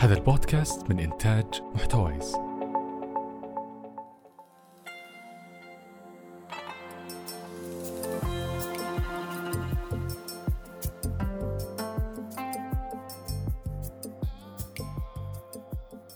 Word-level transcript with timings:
هذا 0.00 0.14
البودكاست 0.14 0.90
من 0.90 0.98
إنتاج 0.98 1.44
محتويس. 1.74 2.34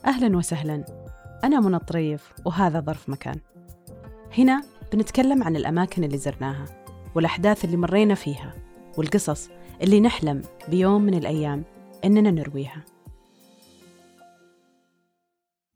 أهلا 0.05 0.37
وسهلا. 0.37 0.85
أنا 1.45 1.61
منى 1.61 1.77
الطريف 1.77 2.33
وهذا 2.45 2.81
ظرف 2.81 3.09
مكان. 3.09 3.41
هنا 4.39 4.63
بنتكلم 4.93 5.43
عن 5.43 5.57
الأماكن 5.57 6.05
اللي 6.05 6.19
زرناها 6.19 6.65
والأحداث 7.15 7.65
اللي 7.65 7.77
مرينا 7.77 8.15
فيها 8.15 8.55
والقصص 8.99 9.49
اللي 9.83 10.01
نحلم 10.01 10.43
بيوم 10.69 11.03
من 11.03 11.15
الأيام 11.15 11.65
إننا 12.05 12.31
نرويها. 12.31 12.94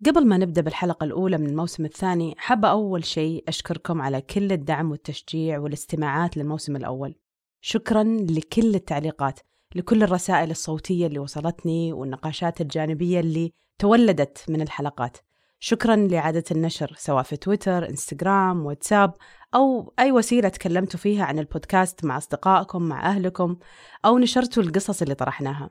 قبل 0.06 0.26
ما 0.26 0.36
نبدأ 0.36 0.60
بالحلقة 0.60 1.04
الأولى 1.04 1.38
من 1.38 1.46
الموسم 1.46 1.84
الثاني 1.84 2.34
حابة 2.38 2.68
أول 2.68 3.04
شيء 3.04 3.44
أشكركم 3.48 4.02
على 4.02 4.20
كل 4.20 4.52
الدعم 4.52 4.90
والتشجيع 4.90 5.58
والاستماعات 5.58 6.36
للموسم 6.36 6.76
الأول. 6.76 7.14
شكرا 7.60 8.02
لكل 8.04 8.74
التعليقات 8.74 9.40
لكل 9.74 10.02
الرسائل 10.02 10.50
الصوتية 10.50 11.06
اللي 11.06 11.18
وصلتني 11.18 11.92
والنقاشات 11.92 12.60
الجانبية 12.60 13.20
اللي 13.20 13.52
تولدت 13.78 14.44
من 14.48 14.60
الحلقات. 14.60 15.16
شكرا 15.60 15.96
لإعادة 15.96 16.44
النشر 16.50 16.94
سواء 16.98 17.22
في 17.22 17.36
تويتر، 17.36 17.88
إنستغرام، 17.88 18.66
واتساب 18.66 19.14
أو 19.54 19.94
أي 19.98 20.12
وسيلة 20.12 20.48
تكلمتوا 20.48 21.00
فيها 21.00 21.24
عن 21.24 21.38
البودكاست 21.38 22.04
مع 22.04 22.16
أصدقائكم 22.16 22.82
مع 22.82 23.06
أهلكم 23.06 23.56
أو 24.04 24.18
نشرتوا 24.18 24.62
القصص 24.62 25.02
اللي 25.02 25.14
طرحناها. 25.14 25.70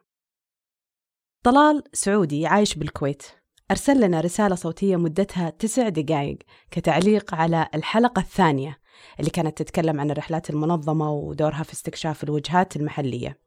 طلال 1.44 1.84
سعودي 1.94 2.48
عايش 2.48 2.76
بالكويت. 2.76 3.37
أرسل 3.72 4.02
لنا 4.02 4.22
رسالة 4.22 4.56
صوتية 4.56 4.96
مدتها 4.96 5.50
تسع 5.50 5.90
دقائق 5.90 6.38
كتعليق 6.72 7.36
على 7.36 7.68
الحلقة 7.76 8.20
الثانية 8.20 8.78
اللي 9.20 9.30
كانت 9.30 9.58
تتكلم 9.58 10.00
عن 10.00 10.12
الرحلات 10.12 10.50
المنظمة 10.50 11.12
ودورها 11.12 11.64
في 11.64 11.74
استكشاف 11.74 12.24
الوجهات 12.24 12.76
المحلية. 12.76 13.40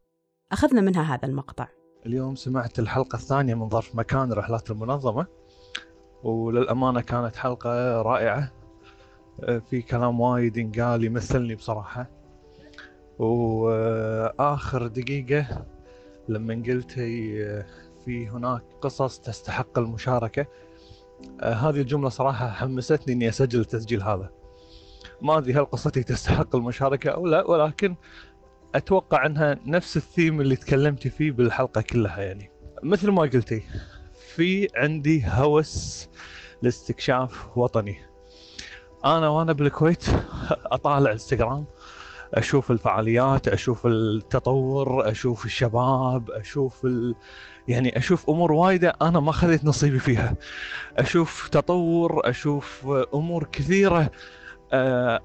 أخذنا 0.52 0.80
منها 0.80 1.14
هذا 1.14 1.28
المقطع. 1.28 1.68
اليوم 2.06 2.34
سمعت 2.34 2.78
الحلقة 2.78 3.16
الثانية 3.16 3.54
من 3.54 3.68
ظرف 3.68 3.94
مكان 3.94 4.32
الرحلات 4.32 4.70
المنظمة 4.70 5.26
وللأمانة 6.22 7.00
كانت 7.00 7.36
حلقة 7.36 8.02
رائعة. 8.02 8.52
في 9.70 9.82
كلام 9.82 10.20
وايد 10.20 10.56
ينقال 10.56 11.04
يمثلني 11.04 11.54
بصراحة. 11.54 12.10
وآخر 13.18 14.86
دقيقة 14.86 15.66
لما 16.28 16.54
قلتي 16.66 17.44
في 18.04 18.28
هناك 18.28 18.62
قصص 18.80 19.18
تستحق 19.18 19.78
المشاركة. 19.78 20.46
هذه 21.42 21.80
الجملة 21.80 22.08
صراحة 22.08 22.50
حمستني 22.50 23.14
إني 23.14 23.28
أسجل 23.28 23.60
التسجيل 23.60 24.02
هذا. 24.02 24.30
ما 25.22 25.38
أدري 25.38 25.54
هل 25.54 25.64
قصتي 25.64 26.02
تستحق 26.02 26.56
المشاركة 26.56 27.10
أو 27.10 27.26
لا 27.26 27.50
ولكن 27.50 27.96
أتوقع 28.74 29.26
أنها 29.26 29.58
نفس 29.66 29.96
الثيم 29.96 30.40
اللي 30.40 30.56
تكلمتي 30.56 31.10
فيه 31.10 31.32
بالحلقة 31.32 31.80
كلها 31.80 32.22
يعني. 32.22 32.50
مثل 32.82 33.10
ما 33.10 33.22
قلتي 33.22 33.62
في 34.34 34.68
عندي 34.76 35.24
هوس 35.26 36.08
لاستكشاف 36.62 37.58
وطني. 37.58 37.98
أنا 39.04 39.28
وأنا 39.28 39.52
بالكويت 39.52 40.04
أطالع 40.50 41.12
إنستغرام. 41.12 41.64
أشوف 42.34 42.70
الفعاليات 42.70 43.48
أشوف 43.48 43.86
التطور 43.86 45.10
أشوف 45.10 45.44
الشباب 45.44 46.30
أشوف 46.30 46.84
ال... 46.84 47.14
يعني 47.68 47.98
أشوف 47.98 48.30
أمور 48.30 48.52
وايدة 48.52 48.96
أنا 49.02 49.20
ما 49.20 49.32
خذيت 49.32 49.64
نصيبي 49.64 49.98
فيها. 49.98 50.34
أشوف 50.98 51.48
تطور 51.48 52.30
أشوف 52.30 52.86
أمور 53.14 53.44
كثيرة 53.52 54.10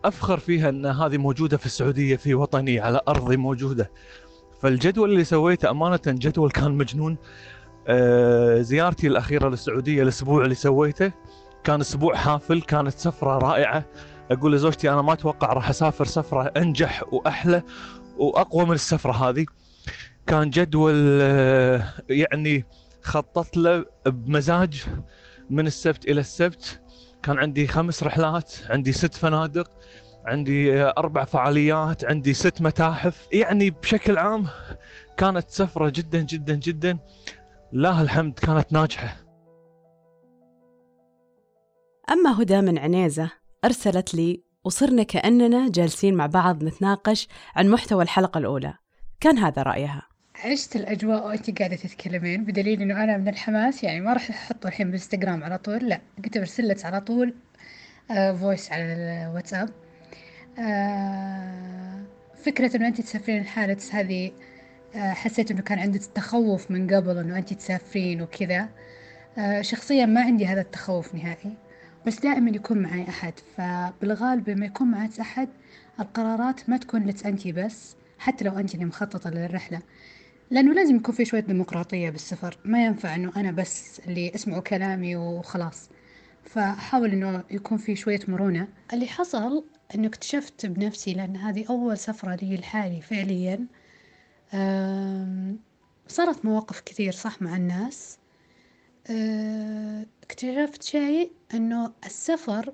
أفخر 0.05 0.39
فيها 0.39 0.69
إن 0.69 0.85
هذه 0.85 1.17
موجودة 1.17 1.57
في 1.57 1.65
السعودية 1.65 2.15
في 2.15 2.35
وطني 2.35 2.79
على 2.79 2.99
أرضي 3.07 3.37
موجودة. 3.37 3.91
فالجدول 4.61 5.11
اللي 5.11 5.23
سويته 5.23 5.69
أمانة 5.69 5.99
جدول 6.07 6.51
كان 6.51 6.71
مجنون. 6.71 7.17
زيارتي 8.61 9.07
الأخيرة 9.07 9.49
للسعودية 9.49 10.03
الأسبوع 10.03 10.43
اللي 10.43 10.55
سويته 10.55 11.11
كان 11.63 11.81
أسبوع 11.81 12.15
حافل 12.15 12.61
كانت 12.61 12.93
سفرة 12.93 13.37
رائعة. 13.37 13.85
أقول 14.31 14.53
لزوجتي 14.53 14.89
أنا 14.89 15.01
ما 15.01 15.13
أتوقع 15.13 15.53
راح 15.53 15.69
أسافر 15.69 16.05
سفرة 16.05 16.51
أنجح 16.57 17.13
وأحلى 17.13 17.63
وأقوى 18.17 18.65
من 18.65 18.71
السفرة 18.71 19.11
هذه. 19.11 19.45
كان 20.27 20.49
جدول 20.49 21.19
يعني 22.09 22.65
خططت 23.01 23.57
له 23.57 23.85
بمزاج 24.05 24.83
من 25.49 25.67
السبت 25.67 26.05
إلى 26.05 26.19
السبت. 26.19 26.81
كان 27.23 27.39
عندي 27.39 27.67
خمس 27.67 28.03
رحلات 28.03 28.53
عندي 28.69 28.91
ست 28.91 29.13
فنادق 29.13 29.71
عندي 30.25 30.83
أربع 30.83 31.23
فعاليات 31.23 32.05
عندي 32.05 32.33
ست 32.33 32.61
متاحف. 32.61 33.27
يعني 33.31 33.69
بشكل 33.69 34.17
عام 34.17 34.47
كانت 35.17 35.49
سفرة 35.49 35.89
جدا 35.89 36.21
جدا 36.21 36.55
جدا. 36.55 36.97
لها 37.73 38.01
الحمد 38.01 38.39
كانت 38.39 38.73
ناجحة. 38.73 39.17
أما 42.11 42.41
هدى 42.41 42.61
من 42.61 42.77
عنيزة 42.77 43.31
أرسلت 43.65 44.15
لي 44.15 44.43
وصرنا 44.63 45.03
كأننا 45.03 45.69
جالسين 45.69 46.15
مع 46.15 46.25
بعض 46.25 46.63
نتناقش 46.63 47.27
عن 47.55 47.69
محتوى 47.69 48.03
الحلقة 48.03 48.37
الأولى. 48.37 48.73
كان 49.19 49.37
هذا 49.37 49.63
رأيها. 49.63 50.01
عشت 50.45 50.75
الأجواء 50.75 51.25
وأنت 51.25 51.59
قاعدة 51.59 51.75
تتكلمين 51.75 52.43
بدليل 52.43 52.81
إنه 52.81 53.03
أنا 53.03 53.17
من 53.17 53.27
الحماس 53.27 53.83
يعني 53.83 54.01
ما 54.01 54.13
راح 54.13 54.29
أحطه 54.29 54.67
الحين 54.67 54.85
بالإنستغرام 54.85 55.43
على 55.43 55.57
طول 55.57 55.89
لا 55.89 56.01
قلت 56.23 56.37
برسلت 56.37 56.85
على 56.85 57.01
طول 57.01 57.33
آه 58.11 58.31
فويس 58.31 58.71
على 58.71 58.83
الواتساب. 58.83 59.69
آه 60.59 62.01
فكرة 62.45 62.77
إنه 62.77 62.87
أنت 62.87 63.01
تسافرين 63.01 63.41
الحالتس 63.41 63.95
هذه 63.95 64.31
آه 64.95 65.13
حسيت 65.13 65.51
إنه 65.51 65.61
كان 65.61 65.79
عندي 65.79 65.99
تخوف 65.99 66.71
من 66.71 66.93
قبل 66.93 67.17
إنه 67.17 67.37
أنت 67.37 67.53
تسافرين 67.53 68.21
وكذا. 68.21 68.69
آه 69.37 69.61
شخصيا 69.61 70.05
ما 70.05 70.21
عندي 70.21 70.45
هذا 70.45 70.61
التخوف 70.61 71.15
نهائي. 71.15 71.64
بس 72.07 72.19
دائما 72.19 72.51
يكون 72.51 72.77
معي 72.77 73.09
أحد 73.09 73.33
فبالغالب 73.57 74.49
لما 74.49 74.65
يكون 74.65 74.87
معك 74.87 75.19
أحد 75.19 75.49
القرارات 75.99 76.69
ما 76.69 76.77
تكون 76.77 77.05
لك 77.07 77.25
أنت 77.25 77.47
بس 77.47 77.95
حتى 78.19 78.45
لو 78.45 78.59
أنت 78.59 78.73
اللي 78.73 78.85
مخططة 78.85 79.29
للرحلة. 79.29 79.81
لأنه 80.51 80.73
لازم 80.73 80.95
يكون 80.95 81.15
في 81.15 81.25
شوية 81.25 81.39
ديمقراطية 81.39 82.09
بالسفر 82.09 82.57
ما 82.65 82.85
ينفع 82.85 83.15
أنه 83.15 83.31
أنا 83.35 83.51
بس 83.51 84.01
اللي 84.07 84.35
اسمعوا 84.35 84.61
كلامي 84.61 85.15
وخلاص. 85.15 85.89
فأحاول 86.43 87.11
أنه 87.11 87.43
يكون 87.51 87.77
في 87.77 87.95
شوية 87.95 88.19
مرونة. 88.27 88.67
اللي 88.93 89.07
حصل 89.07 89.63
أنه 89.95 90.07
اكتشفت 90.07 90.65
بنفسي 90.65 91.13
لأن 91.13 91.35
هذه 91.37 91.65
أول 91.69 91.97
سفرة 91.97 92.35
لي 92.35 92.57
لحالي 92.57 93.01
فعليا 93.01 93.67
صارت 96.07 96.45
مواقف 96.45 96.79
كثير 96.79 97.11
صح 97.11 97.41
مع 97.41 97.55
الناس. 97.55 98.17
اكتشفت 99.09 100.83
شيء 100.83 101.31
إنه 101.53 101.93
السفر 102.05 102.73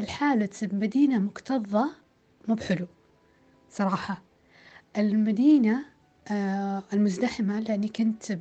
الحالة 0.00 0.48
بمدينة 0.62 1.18
مكتظة 1.18 1.90
مو 2.48 2.54
بحلو 2.54 2.86
صراحة. 3.70 4.22
المدينة 4.98 5.84
المزدحمة 6.92 7.60
لأني 7.60 7.88
كنت 7.88 8.38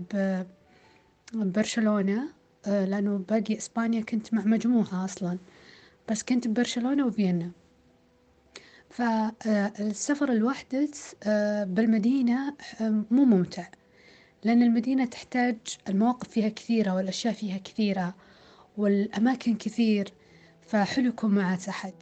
ببرشلونة 1.34 2.30
لأنه 2.68 3.18
باقي 3.30 3.58
إسبانيا 3.58 4.02
كنت 4.02 4.34
مع 4.34 4.44
مجموعة 4.46 5.06
أصلا. 5.06 5.38
بس 6.10 6.24
كنت 6.24 6.48
ببرشلونة 6.48 7.06
وفيينا. 7.06 7.52
فالسفر 8.90 10.32
الوحدة 10.32 10.90
بالمدينة 11.66 12.56
مو 12.82 13.26
ممتع. 13.26 13.66
لأن 14.46 14.64
المدينة 14.64 15.06
تحتاج 15.06 15.58
المواقف 15.90 16.28
فيها 16.28 16.50
كثيرة 16.50 16.96
والأشياء 16.96 17.34
فيها 17.34 17.58
كثيرة 17.58 18.14
والأماكن 18.78 19.56
كثير 19.56 20.14
فحلو 20.62 21.08
يكون 21.08 21.36
معك 21.36 21.70
أحد. 21.70 21.94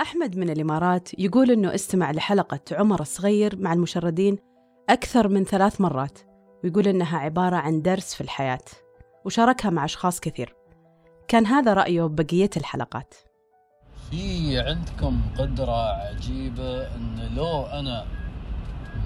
أحمد 0.00 0.36
من 0.36 0.50
الإمارات 0.50 1.18
يقول 1.18 1.50
إنه 1.50 1.74
استمع 1.74 2.10
لحلقة 2.10 2.60
عمر 2.72 3.00
الصغير 3.00 3.56
مع 3.56 3.72
المشردين 3.72 4.38
أكثر 4.88 5.28
من 5.28 5.44
ثلاث 5.44 5.80
مرات 5.80 6.18
ويقول 6.64 6.88
إنها 6.88 7.18
عبارة 7.18 7.56
عن 7.56 7.82
درس 7.82 8.14
في 8.14 8.20
الحياة 8.20 8.64
وشاركها 9.24 9.70
مع 9.70 9.84
أشخاص 9.84 10.20
كثير. 10.20 10.54
كان 11.28 11.46
هذا 11.46 11.74
رأيه 11.74 12.02
ببقية 12.02 12.50
الحلقات. 12.56 13.14
في 14.10 14.58
عندكم 14.58 15.20
قدرة 15.38 15.92
عجيبة 15.92 16.96
إن 16.96 17.34
لو 17.36 17.62
أنا 17.62 18.06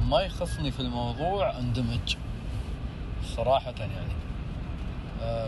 ما 0.07 0.21
يخصني 0.21 0.71
في 0.71 0.81
الموضوع 0.81 1.59
اندمج. 1.59 2.17
صراحة 3.25 3.75
يعني. 3.79 4.19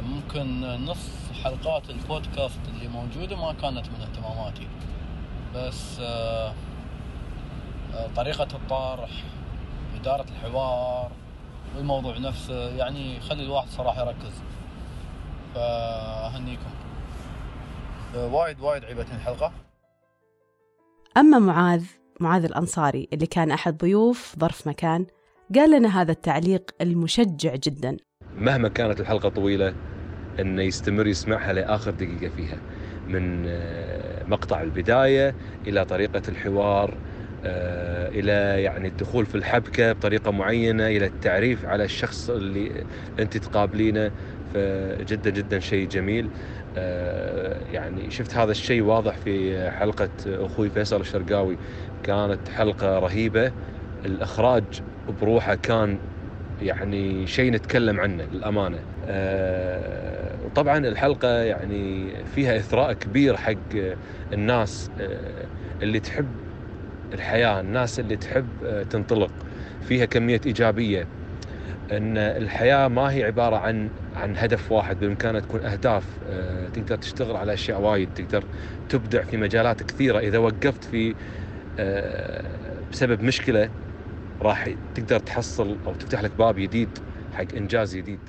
ممكن 0.02 0.60
نص 0.60 1.08
حلقات 1.44 1.90
البودكاست 1.90 2.60
اللي 2.68 2.88
موجودة 2.88 3.36
ما 3.36 3.52
كانت 3.52 3.88
من 3.88 4.00
اهتماماتي. 4.00 4.68
بس 5.54 6.00
طريقة 8.16 8.48
الطرح 8.56 9.10
إدارة 10.00 10.26
الحوار 10.30 11.10
الموضوع 11.78 12.18
نفسه 12.18 12.76
يعني 12.76 13.16
يخلي 13.16 13.42
الواحد 13.42 13.68
صراحة 13.68 14.00
يركز. 14.00 14.42
فأهنيكم. 15.54 16.70
وايد 18.14 18.60
وايد 18.60 18.84
عجبتني 18.84 19.16
الحلقة. 19.16 19.52
أما 21.16 21.38
معاذ 21.38 21.84
معاذ 22.20 22.44
الأنصاري 22.44 23.08
اللي 23.12 23.26
كان 23.26 23.50
أحد 23.50 23.78
ضيوف 23.78 24.34
ظرف 24.38 24.68
مكان 24.68 25.06
قال 25.54 25.70
لنا 25.70 26.02
هذا 26.02 26.12
التعليق 26.12 26.70
المشجع 26.80 27.54
جدا. 27.54 27.96
مهما 28.38 28.68
كانت 28.68 29.00
الحلقة 29.00 29.28
طويلة 29.28 29.74
انه 30.40 30.62
يستمر 30.62 31.06
يسمعها 31.06 31.52
لآخر 31.52 31.90
دقيقة 31.90 32.30
فيها 32.36 32.58
من 33.08 33.44
آه، 33.48 34.24
مقطع 34.24 34.62
البداية 34.62 35.34
إلى 35.66 35.84
طريقة 35.84 36.22
الحوار 36.28 36.96
آه، 37.44 38.08
إلى 38.08 38.62
يعني 38.62 38.88
الدخول 38.88 39.26
في 39.26 39.34
الحبكة 39.34 39.92
بطريقة 39.92 40.30
معينة 40.30 40.86
إلى 40.86 41.06
التعريف 41.06 41.64
على 41.64 41.84
الشخص 41.84 42.30
اللي 42.30 42.84
أنت 43.18 43.36
تقابلينه. 43.36 44.10
فجدا 44.54 45.30
جدا 45.30 45.60
شيء 45.60 45.88
جميل. 45.88 46.30
آه، 46.76 47.60
يعني 47.72 48.10
شفت 48.10 48.34
هذا 48.34 48.50
الشيء 48.50 48.82
واضح 48.82 49.16
في 49.16 49.70
حلقة 49.70 50.10
أخوي 50.26 50.70
فيصل 50.70 51.00
الشرقاوي. 51.00 51.56
كانت 52.02 52.48
حلقة 52.48 52.98
رهيبة 52.98 53.52
الإخراج 54.04 54.64
بروحه 55.08 55.54
كان 55.54 55.98
يعني 56.62 57.26
شيء 57.26 57.52
نتكلم 57.52 58.00
عنه 58.00 58.24
للأمانة. 58.24 58.78
آه، 59.04 60.44
وطبعا 60.46 60.78
الحلقة 60.78 61.28
يعني 61.28 62.24
فيها 62.26 62.56
إثراء 62.56 62.92
كبير 62.92 63.36
حق 63.36 63.54
الناس 64.32 64.90
آه، 65.00 65.48
اللي 65.82 66.00
تحب 66.00 66.26
الحياة، 67.14 67.60
الناس 67.60 68.00
اللي 68.00 68.16
تحب 68.16 68.64
آه، 68.64 68.82
تنطلق. 68.82 69.32
فيها 69.80 70.04
كمية 70.06 70.40
إيجابية 70.46 71.08
إن 71.92 72.18
الحياة 72.18 72.88
ما 72.88 73.12
هي 73.12 73.24
عبارة 73.24 73.56
عن 73.56 73.90
عن 74.14 74.36
هدف 74.36 74.72
واحد 74.72 74.98
بإمكانها 74.98 75.40
تكون 75.40 75.62
أهداف 75.64 76.18
تقدر 76.72 76.96
تشتغل 76.96 77.36
على 77.36 77.52
أشياء 77.54 77.80
وايد 77.80 78.08
تقدر 78.14 78.44
تبدع 78.88 79.22
في 79.22 79.36
مجالات 79.36 79.82
كثيرة 79.82 80.18
إذا 80.18 80.38
وقفت 80.38 80.84
في 80.84 81.14
بسبب 82.90 83.22
مشكلة 83.22 83.70
راح 84.42 84.68
تقدر 84.94 85.18
تحصل 85.18 85.76
أو 85.86 85.94
تفتح 85.94 86.22
لك 86.22 86.30
باب 86.30 86.54
جديد 86.54 86.98
حق 87.32 87.54
إنجاز 87.56 87.96
جديد. 87.96 88.20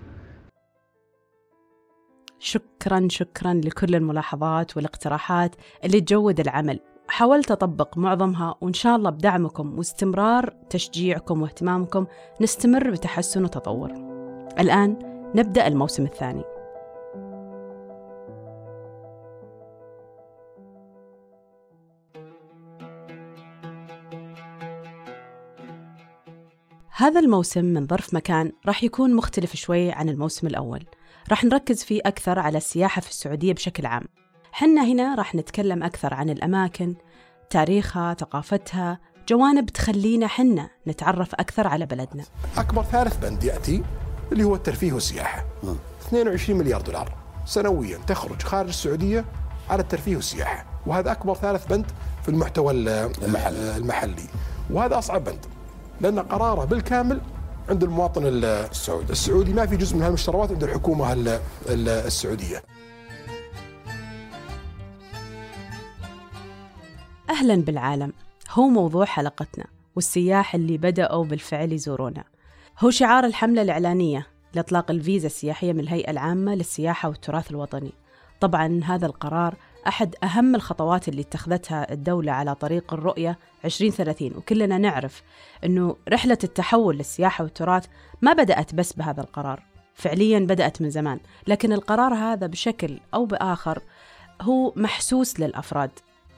شكرا 2.40 3.08
شكرا 3.10 3.54
لكل 3.54 3.96
الملاحظات 3.96 4.78
والاقتراحات 4.78 5.56
اللي 5.86 6.02
تجود 6.02 6.40
العمل. 6.40 6.80
حاولت 7.08 7.52
أطبق 7.52 7.98
معظمها 7.98 8.56
وإن 8.62 8.74
شاء 8.74 8.96
الله 8.96 9.10
بدعمكم 9.10 9.78
واستمرار 9.78 10.54
تشجيعكم 10.70 11.42
واهتمامكم 11.42 12.06
نستمر 12.42 12.92
بتحسن 12.92 13.44
وتطور. 13.44 13.92
الآن 14.60 15.00
نبدأ 15.36 15.68
الموسم 15.68 16.06
الثاني. 16.06 16.44
هذا 27.02 27.20
الموسم 27.20 27.66
من 27.66 27.88
ظرف 27.88 28.14
مكان 28.14 28.52
راح 28.66 28.84
يكون 28.84 29.16
مختلف 29.16 29.56
شوي 29.56 29.92
عن 29.92 30.10
الموسم 30.10 30.48
الأول. 30.48 30.86
راح 31.30 31.44
نركز 31.44 31.84
فيه 31.84 32.02
أكثر 32.06 32.40
على 32.40 32.58
السياحة 32.58 33.02
في 33.02 33.10
السعودية 33.10 33.54
بشكل 33.54 33.86
عام. 33.86 34.04
حنا 34.52 34.86
هنا 34.86 35.16
راح 35.16 35.36
نتكلم 35.36 35.84
أكثر 35.84 36.14
عن 36.14 36.30
الأماكن 36.30 36.96
تاريخها 37.50 38.14
ثقافتها 38.14 39.00
جوانب 39.30 39.70
تخلينا 39.70 40.28
حنا 40.28 40.70
نتعرف 40.88 41.36
أكثر 41.36 41.68
على 41.68 41.86
بلدنا. 41.86 42.24
أكبر 42.58 42.84
ثالث 42.84 43.18
بند 43.18 43.44
يأتي 43.44 43.84
اللي 44.32 44.44
هو 44.44 44.56
الترفيه 44.56 44.94
والسياحة. 44.94 45.46
22 46.08 46.60
مليار 46.60 46.82
دولار 46.82 47.14
سنويا 47.46 47.98
تخرج 47.98 48.42
خارج 48.42 48.70
السعودية 48.70 49.26
على 49.70 49.82
الترفيه 49.82 50.16
والسياحة. 50.16 50.66
وهذا 50.86 51.12
أكبر 51.12 51.36
ثالث 51.36 51.66
بند 51.66 51.86
في 52.24 52.30
المحتوى 52.30 52.74
المحلي, 52.74 53.78
المحلي. 53.78 54.24
وهذا 54.70 54.98
أصعب 54.98 55.24
بند. 55.24 55.46
لأن 56.02 56.20
قراره 56.20 56.66
بالكامل 56.66 57.22
عند 57.70 57.84
المواطن 57.84 58.22
السعودي. 58.26 59.12
السعودي. 59.12 59.54
ما 59.54 59.66
في 59.66 59.78
جزء 59.78 59.96
من 59.96 60.02
هالمشتريات 60.02 60.52
عند 60.52 60.64
الحكومة 60.64 61.40
السعودية. 61.70 62.64
أهلا 67.30 67.56
بالعالم. 67.56 68.14
هو 68.52 68.68
موضوع 68.68 69.06
حلقتنا 69.06 69.66
والسياح 69.96 70.56
اللي 70.56 70.78
بدأوا 70.78 71.26
بالفعل 71.26 71.72
يزورونا. 71.72 72.24
هو 72.80 72.90
شعار 72.90 73.26
الحملة 73.26 73.62
الإعلانية 73.62 74.28
لإطلاق 74.54 74.92
الفيزا 74.92 75.28
السياحية 75.28 75.74
من 75.74 75.80
الهيئة 75.80 76.12
العامة 76.12 76.56
للسياحة 76.56 77.10
والتراث 77.10 77.52
الوطني. 77.52 77.92
طبعا 78.42 78.82
هذا 78.84 79.06
القرار 79.06 79.56
أحد 79.88 80.16
أهم 80.24 80.56
الخطوات 80.56 81.08
اللي 81.08 81.22
اتخذتها 81.22 81.94
الدولة 81.94 82.32
على 82.32 82.56
طريق 82.56 82.94
الرؤية 82.94 83.38
2030 83.66 84.32
وكلنا 84.38 84.78
نعرف 84.78 85.24
أنه 85.66 85.96
رحلة 86.10 86.38
التحول 86.44 86.98
للسياحة 86.98 87.44
والتراث 87.44 87.86
ما 88.22 88.34
بدأت 88.34 88.76
بس 88.76 88.94
بهذا 88.94 89.22
القرار 89.22 89.64
فعليا 89.96 90.40
بدأت 90.40 90.82
من 90.82 90.90
زمان 90.90 91.20
لكن 91.48 91.74
القرار 91.74 92.14
هذا 92.14 92.48
بشكل 92.48 93.00
أو 93.14 93.26
بآخر 93.26 93.82
هو 94.42 94.74
محسوس 94.76 95.40
للأفراد 95.40 95.92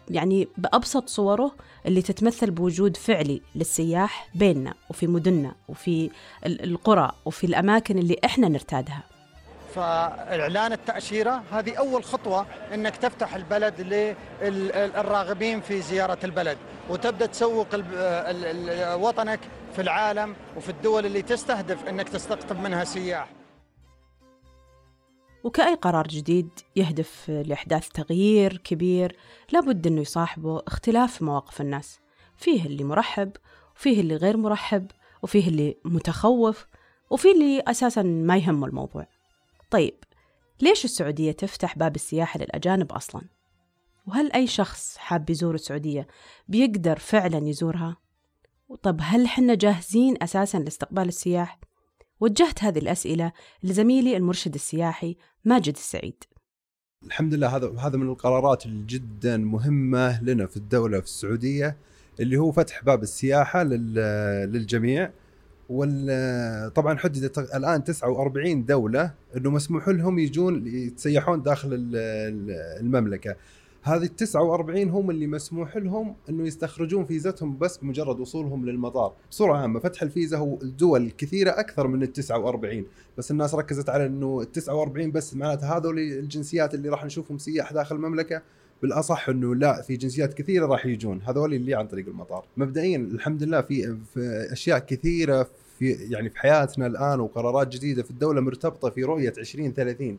يعني 0.09 0.47
بأبسط 0.57 1.09
صوره 1.09 1.51
اللي 1.85 2.01
تتمثل 2.01 2.51
بوجود 2.51 2.97
فعلي 2.97 3.41
للسياح 3.55 4.29
بيننا 4.35 4.73
وفي 4.89 5.07
مدننا 5.07 5.55
وفي 5.67 6.09
القرى 6.45 7.11
وفي 7.25 7.43
الأماكن 7.47 7.97
اللي 7.97 8.17
إحنا 8.25 8.47
نرتادها. 8.47 9.03
فإعلان 9.75 10.73
التأشيرة 10.73 11.43
هذه 11.51 11.75
أول 11.75 12.03
خطوة 12.03 12.45
إنك 12.73 12.97
تفتح 12.97 13.35
البلد 13.35 13.81
للراغبين 14.41 15.61
في 15.61 15.81
زيارة 15.81 16.17
البلد 16.23 16.57
وتبدأ 16.89 17.25
تسوق 17.25 17.67
وطنك 18.95 19.39
في 19.75 19.81
العالم 19.81 20.35
وفي 20.57 20.69
الدول 20.69 21.05
اللي 21.05 21.21
تستهدف 21.21 21.85
إنك 21.85 22.09
تستقطب 22.09 22.59
منها 22.59 22.83
سياح. 22.83 23.29
وكأي 25.43 25.75
قرار 25.75 26.07
جديد 26.07 26.49
يهدف 26.75 27.29
لإحداث 27.29 27.89
تغيير 27.89 28.57
كبير 28.57 29.15
لابد 29.51 29.87
أنه 29.87 30.01
يصاحبه 30.01 30.61
اختلاف 30.67 31.21
مواقف 31.21 31.61
الناس 31.61 31.99
فيه 32.37 32.65
اللي 32.65 32.83
مرحب 32.83 33.31
وفيه 33.75 34.01
اللي 34.01 34.15
غير 34.15 34.37
مرحب 34.37 34.91
وفيه 35.23 35.47
اللي 35.47 35.77
متخوف 35.85 36.67
وفيه 37.09 37.31
اللي 37.31 37.63
أساسا 37.67 38.01
ما 38.01 38.37
يهمه 38.37 38.67
الموضوع 38.67 39.07
طيب 39.73 39.95
ليش 40.61 40.85
السعودية 40.85 41.31
تفتح 41.31 41.77
باب 41.77 41.95
السياحة 41.95 42.39
للأجانب 42.39 42.91
أصلا؟ 42.91 43.21
وهل 44.07 44.31
أي 44.31 44.47
شخص 44.47 44.97
حاب 44.97 45.29
يزور 45.29 45.55
السعودية 45.55 46.07
بيقدر 46.47 46.99
فعلا 46.99 47.47
يزورها؟ 47.47 47.97
طب 48.83 48.99
هل 49.01 49.27
حنا 49.27 49.55
جاهزين 49.55 50.15
أساسا 50.23 50.57
لاستقبال 50.57 51.07
السياح؟ 51.07 51.59
وجهت 52.19 52.63
هذه 52.63 52.79
الأسئلة 52.79 53.31
لزميلي 53.63 54.17
المرشد 54.17 54.53
السياحي 54.53 55.15
ماجد 55.45 55.75
السعيد 55.75 56.23
الحمد 57.05 57.33
لله 57.33 57.55
هذا 57.55 57.79
هذا 57.79 57.97
من 57.97 58.09
القرارات 58.09 58.65
الجدا 58.65 59.37
مهمة 59.37 60.23
لنا 60.23 60.45
في 60.45 60.57
الدولة 60.57 60.99
في 60.99 61.05
السعودية 61.05 61.77
اللي 62.19 62.37
هو 62.37 62.51
فتح 62.51 62.83
باب 62.83 63.03
السياحة 63.03 63.63
للجميع 63.63 65.11
طبعا 66.75 66.97
حددت 66.97 67.37
الآن 67.37 67.83
49 67.83 68.65
دولة 68.65 69.13
إنه 69.37 69.49
مسموح 69.49 69.89
لهم 69.89 70.19
يجون 70.19 70.67
يتسيحون 70.67 71.41
داخل 71.41 71.69
المملكة. 72.81 73.35
هذه 73.85 74.03
ال 74.03 74.15
49 74.15 74.89
هم 74.89 75.09
اللي 75.09 75.27
مسموح 75.27 75.77
لهم 75.77 76.15
إنه 76.29 76.47
يستخرجون 76.47 77.05
فيزتهم 77.05 77.57
بس 77.57 77.77
بمجرد 77.77 78.19
وصولهم 78.19 78.65
للمطار، 78.65 79.13
بصورة 79.31 79.57
عامة 79.57 79.79
فتح 79.79 80.01
الفيزا 80.01 80.37
هو 80.37 80.61
الدول 80.61 81.11
كثيره 81.17 81.49
أكثر 81.49 81.87
من 81.87 82.03
ال 82.03 82.13
49 82.13 82.85
بس 83.17 83.31
الناس 83.31 83.55
ركزت 83.55 83.89
على 83.89 84.05
إنه 84.05 84.41
ال 84.41 84.51
49 84.51 85.11
بس 85.11 85.35
معناته 85.35 85.77
هذول 85.77 85.99
الجنسيات 85.99 86.73
اللي 86.73 86.89
راح 86.89 87.05
نشوفهم 87.05 87.37
سياح 87.37 87.73
داخل 87.73 87.95
المملكة 87.95 88.41
بالأصح 88.83 89.29
إنه 89.29 89.55
لا 89.55 89.81
في 89.81 89.95
جنسيات 89.97 90.33
كثيرة 90.33 90.65
راح 90.65 90.85
يجون. 90.85 91.21
هذول 91.27 91.53
اللي 91.53 91.75
عن 91.75 91.87
طريق 91.87 92.07
المطار. 92.07 92.45
مبدئيا 92.57 92.97
الحمد 92.97 93.43
لله 93.43 93.61
في, 93.61 93.97
في 94.13 94.47
أشياء 94.51 94.79
كثيرة 94.79 95.47
في 95.79 95.91
يعني 95.91 96.29
في 96.29 96.39
حياتنا 96.39 96.87
الآن 96.87 97.19
وقرارات 97.19 97.67
جديدة 97.67 98.03
في 98.03 98.11
الدولة 98.11 98.41
مرتبطة 98.41 98.89
في 98.89 99.03
رؤية 99.03 99.33
2030 99.37 100.17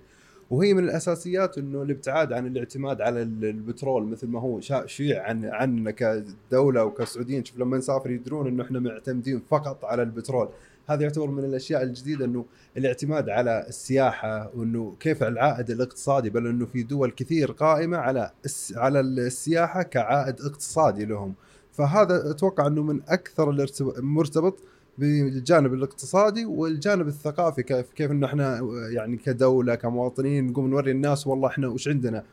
وهي 0.50 0.74
من 0.74 0.84
الأساسيات 0.84 1.58
إنه 1.58 1.82
الابتعاد 1.82 2.32
عن 2.32 2.46
الاعتماد 2.46 3.00
على 3.00 3.22
البترول 3.22 4.04
مثل 4.06 4.26
ما 4.26 4.40
هو 4.40 4.60
شيع 4.86 5.22
عن 5.22 5.44
عننا 5.44 5.90
كدولة 5.90 6.84
وكسعوديين. 6.84 7.44
شوف 7.44 7.58
لما 7.58 7.76
نسافر 7.76 8.10
يدرون 8.10 8.46
إنه 8.46 8.64
إحنا 8.64 8.80
معتمدين 8.80 9.42
فقط 9.50 9.84
على 9.84 10.02
البترول. 10.02 10.48
هذا 10.86 11.02
يعتبر 11.02 11.30
من 11.30 11.44
الأشياء 11.44 11.82
الجديدة 11.82 12.24
إنه 12.24 12.44
الاعتماد 12.76 13.28
على 13.28 13.64
السياحة 13.68 14.50
وإنه 14.54 14.94
كيف 15.00 15.22
العائد 15.22 15.70
الاقتصادي 15.70 16.30
بل 16.30 16.46
إنه 16.46 16.66
في 16.66 16.82
دول 16.82 17.10
كثير 17.10 17.52
قائمة 17.52 17.96
على 17.96 18.30
على 18.76 19.00
السياحة 19.00 19.82
كعائد 19.82 20.40
اقتصادي 20.40 21.04
لهم. 21.04 21.34
فهذا 21.72 22.30
أتوقع 22.30 22.66
إنه 22.66 22.82
من 22.82 23.00
أكثر 23.08 23.66
مرتبط 23.98 24.58
بالجانب 24.98 25.74
الاقتصادي 25.74 26.44
والجانب 26.44 27.08
الثقافي 27.08 27.62
كيف 27.62 27.92
كيف 27.92 28.10
ان 28.10 28.24
إحنا 28.24 28.60
يعني 28.90 29.16
كدولة 29.16 29.74
كمواطنين 29.74 30.46
نقوم 30.46 30.70
نوري 30.70 30.90
الناس 30.90 31.26
والله 31.26 31.48
إحنا 31.48 31.68
وش 31.68 31.88
عندنا. 31.88 32.24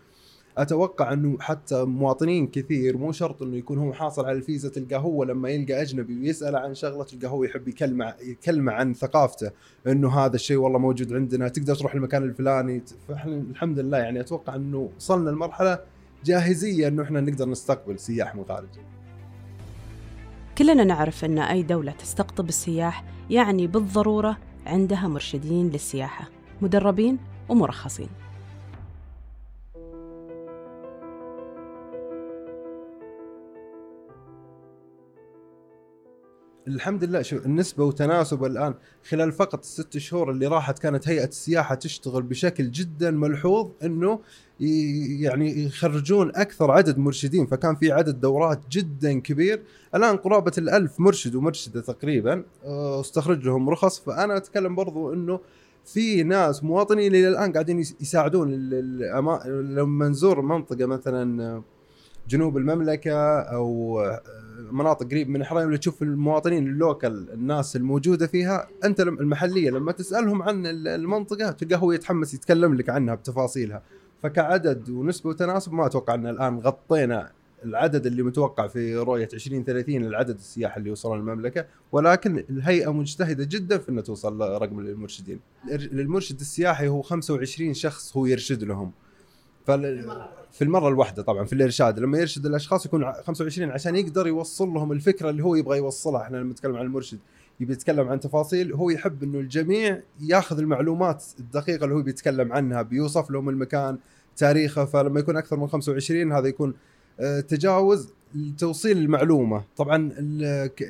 أتوقع 0.58 1.13
أنه 1.13 1.38
حتى 1.39 1.84
مواطنين 1.84 2.48
كثير 2.48 2.98
مو 2.98 3.12
شرط 3.12 3.43
إنه 3.43 3.58
يكون 3.58 3.77
هو 3.77 3.93
حاصل 3.93 4.25
على 4.25 4.38
الفيزا 4.38 4.70
تلقى 4.70 4.96
هو 4.96 5.24
لما 5.24 5.50
يلقى 5.50 5.81
أجنبي 5.81 6.20
ويسأل 6.20 6.55
عن 6.55 6.74
شغلة 6.75 7.03
تلقى 7.03 7.27
هو 7.27 7.43
يحب 7.43 7.67
يكلمه 7.67 8.13
يكلمه 8.22 8.72
عن 8.72 8.93
ثقافته 8.93 9.51
إنه 9.88 10.20
هذا 10.20 10.36
الشيء 10.36 10.58
والله 10.58 10.79
موجود 10.79 11.13
عندنا 11.13 11.48
تقدر 11.48 11.75
تروح 11.75 11.96
المكان 11.96 12.24
الفلاني 12.24 12.84
فإحنا 13.08 13.36
الحمد 13.36 13.79
لله 13.79 13.98
يعني 13.98 14.20
أتوقع 14.20 14.55
إنه 14.55 14.89
وصلنا 14.98 15.29
لمرحلة 15.29 15.79
جاهزية 16.25 16.88
إنه 16.88 17.03
إحنا 17.03 17.22
نقدر 17.22 17.50
نستقبل 17.50 18.00
سياح 18.00 18.36
من 18.36 18.41
الخارج. 18.41 18.70
كلنا 20.58 20.84
نعرف 20.84 21.25
أن 21.25 21.39
أي 21.39 21.63
دولة 21.63 21.91
تستقطب 21.91 22.50
السياح 22.50 23.03
يعني 23.29 23.67
بالضرورة 23.67 24.38
عندها 24.65 25.08
مرشدين 25.08 25.70
للسياحة 25.70 26.29
مدربين 26.62 27.17
ومرخصين 27.50 28.10
الحمد 36.68 37.03
لله 37.03 37.22
شوف 37.22 37.46
النسبة 37.46 37.84
وتناسب 37.84 38.44
الآن 38.44 38.74
خلال 39.10 39.32
فقط 39.32 39.60
الست 39.60 39.98
شهور 39.98 40.32
اللي 40.32 40.48
راحت 40.48 40.80
كانت 40.80 41.08
هيئة 41.08 41.25
السياحة 41.27 41.75
تشتغل 41.75 42.22
بشكل 42.24 42.72
جدا 42.72 43.12
ملحوظ 43.12 43.68
إنه 43.84 44.20
ي- 44.60 45.22
يعني 45.22 45.63
يخرجون 45.65 46.32
أكثر 46.36 46.72
عدد 46.72 46.98
مرشدين 46.98 47.46
فكان 47.46 47.75
في 47.75 47.91
عدد 47.91 48.20
دورات 48.22 48.60
جدا 48.72 49.20
كبير. 49.20 49.62
الآن 49.96 50.18
قرابة 50.18 50.51
الألف 50.58 51.00
مرشد 51.00 51.36
ومرشدة 51.36 51.82
تقريبا 51.82 52.44
آه، 52.65 53.01
استخرج 53.01 53.46
لهم 53.46 53.70
رخص. 53.70 54.00
فأنا 54.00 54.38
أتكلم 54.38 54.75
برضو 54.75 55.13
إنه 55.13 55.39
في 55.86 56.24
ناس 56.24 56.63
مواطنين 56.63 57.15
إلى 57.15 57.27
الآن 57.27 57.51
قاعدين 57.53 57.80
يس- 57.80 57.96
يساعدون 58.01 58.51
لما 59.75 60.08
نزور 60.10 60.41
منطقة 60.41 60.86
مثلا 60.86 61.62
جنوب 62.31 62.57
المملكة 62.57 63.39
أو 63.39 64.00
آه، 64.01 64.21
مناطق 64.71 65.07
قريب 65.07 65.29
من 65.29 65.41
الحرم 65.41 65.57
اللي 65.67 65.77
تشوف 65.77 66.01
المواطنين 66.01 66.67
اللوكل 66.67 67.27
الناس 67.33 67.75
الموجودة 67.75 68.27
فيها 68.27 68.67
أنت 68.83 69.01
لم- 69.01 69.19
المحلية 69.19 69.69
لما 69.69 69.91
تسألهم 69.91 70.41
عن 70.41 70.65
ال- 70.65 70.88
المنطقة 70.88 71.51
تلقاه 71.51 71.77
هو 71.77 71.91
يتحمس 71.91 72.33
يتكلم 72.33 72.75
لك 72.75 72.89
عنها 72.89 73.15
بتفاصيلها 73.15 73.81
فكعدد 74.23 74.89
ونسبة 74.89 75.29
وتناسب 75.29 75.73
ما 75.73 75.85
أتوقع 75.85 76.13
أن 76.13 76.27
الآن 76.27 76.59
غطينا 76.59 77.31
العدد 77.65 78.05
اللي 78.05 78.23
متوقع 78.23 78.67
في 78.67 78.95
رؤية 78.95 79.29
2030 79.33 80.03
العدد 80.03 80.35
السياح 80.35 80.77
اللي 80.77 80.89
يوصلون 80.89 81.19
المملكه 81.19 81.65
ولكن 81.91 82.43
الهيئة 82.50 82.93
مجتهدة 82.93 83.43
جدا 83.43 83.77
في 83.77 83.89
أنها 83.89 84.01
توصل 84.03 84.41
رقم 84.41 84.81
للمرشدين 84.81 85.39
الإر- 85.65 85.93
للمرشد 85.93 86.39
السياحي 86.39 86.88
هو 86.88 87.01
25 87.01 87.73
شخص 87.73 88.17
هو 88.17 88.25
يرشد 88.25 88.63
لهم. 88.63 88.91
في 90.51 90.62
المرة 90.62 90.88
الواحدة 90.88 91.24
طبعا 91.24 91.46
في 91.46 91.53
الإرشاد. 91.53 92.00
لما 92.00 92.18
يرشد 92.18 92.46
الأشخاص 92.46 92.86
يكون 92.86 93.03
ع- 93.03 93.22
25 93.22 93.72
عشان 93.72 93.96
يقدر 93.96 94.27
يوصل 94.27 94.68
لهم 94.70 94.91
الفكرة 94.91 95.30
اللي 95.30 95.44
هو 95.44 95.56
يبغى 95.56 95.77
يوصلها. 95.77 96.22
إحنا 96.22 96.38
لما 96.38 96.51
نتكلم 96.51 96.75
عن 96.75 96.86
المرشد 96.86 97.20
يبي 97.60 97.74
يتكلم 97.74 98.08
عن 98.10 98.20
تفاصيل. 98.20 98.74
هو 98.74 98.89
يحب 98.89 99.24
إنه 99.24 99.39
الجميع 99.39 100.00
ياخذ 100.22 100.60
المعلومات 100.60 101.24
الدقيقة 101.39 101.84
اللي 101.84 101.96
هو 101.96 102.01
بيتكلم 102.01 102.53
عنها 102.53 102.82
بيوصف 102.82 103.32
لهم 103.32 103.50
المكان 103.50 103.98
تاريخه. 104.38 104.86
فلما 104.86 105.20
يكون 105.20 105.38
أكثر 105.38 105.58
من 105.58 105.68
25 105.68 106.32
هذا 106.32 106.48
يكون 106.48 106.74
آه، 107.20 107.39
تجاوز 107.39 108.10
لتوصيل 108.36 108.98
المعلومة. 108.98 109.63
طبعا 109.77 110.10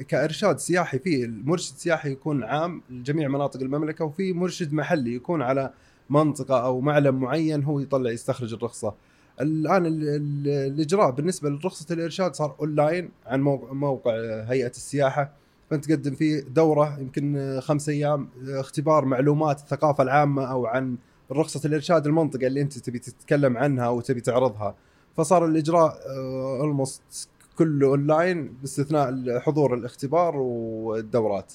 كإرشاد 0.08 0.60
سياحي 0.60 1.00
في 1.00 1.26
المرشد 1.26 1.74
السياحي 1.76 2.12
يكون 2.12 2.44
عام 2.44 2.82
لجميع 2.90 3.28
مناطق 3.28 3.62
المملكة 3.62 4.06
وفي 4.06 4.34
مرشد 4.34 4.74
محلي 4.74 5.16
يكون 5.16 5.42
على 5.42 5.74
منطقة 6.10 6.66
أو 6.66 6.82
معلم 6.82 7.20
معين 7.20 7.64
هو 7.64 7.80
يطلع 7.80 8.12
يستخرج 8.12 8.54
الرخصة. 8.54 8.94
الآن 9.42 9.86
ال- 9.86 10.10
ال- 10.10 10.48
الإجراء 10.74 11.12
بالنسبة 11.12 11.50
لرخصة 11.50 11.94
الإرشاد 11.94 12.36
صار 12.36 12.56
أونلاين 12.60 13.10
عن 13.26 13.42
موقع, 13.72 14.12
هيئة 14.44 14.70
السياحة. 14.70 15.32
فانت 15.70 15.86
تقدم 15.86 16.16
فيه 16.16 16.40
دورة 16.40 17.00
يمكن 17.00 17.60
خمس 17.62 17.90
أيام 17.90 18.28
اختبار 18.48 19.06
معلومات 19.06 19.60
الثقافة 19.60 20.04
العامة 20.04 20.44
أو 20.44 20.66
عن 20.66 20.98
رخصة 21.32 21.68
الإرشاد 21.68 22.08
المنطقة 22.08 22.48
اللي 22.48 22.62
أنت 22.62 22.78
تبي 22.78 23.00
تتكلم 23.00 23.58
عنها 23.58 23.86
أو 23.86 24.02
تبي 24.02 24.22
تعرضها. 24.22 24.76
فصار 25.18 25.46
الإجراء 25.46 25.98
almost 26.60 27.30
كله 27.58 27.88
أونلاين 27.88 28.54
باستثناء 28.62 29.40
حضور 29.40 29.74
الاختبار 29.74 30.38
والدورات. 30.38 31.54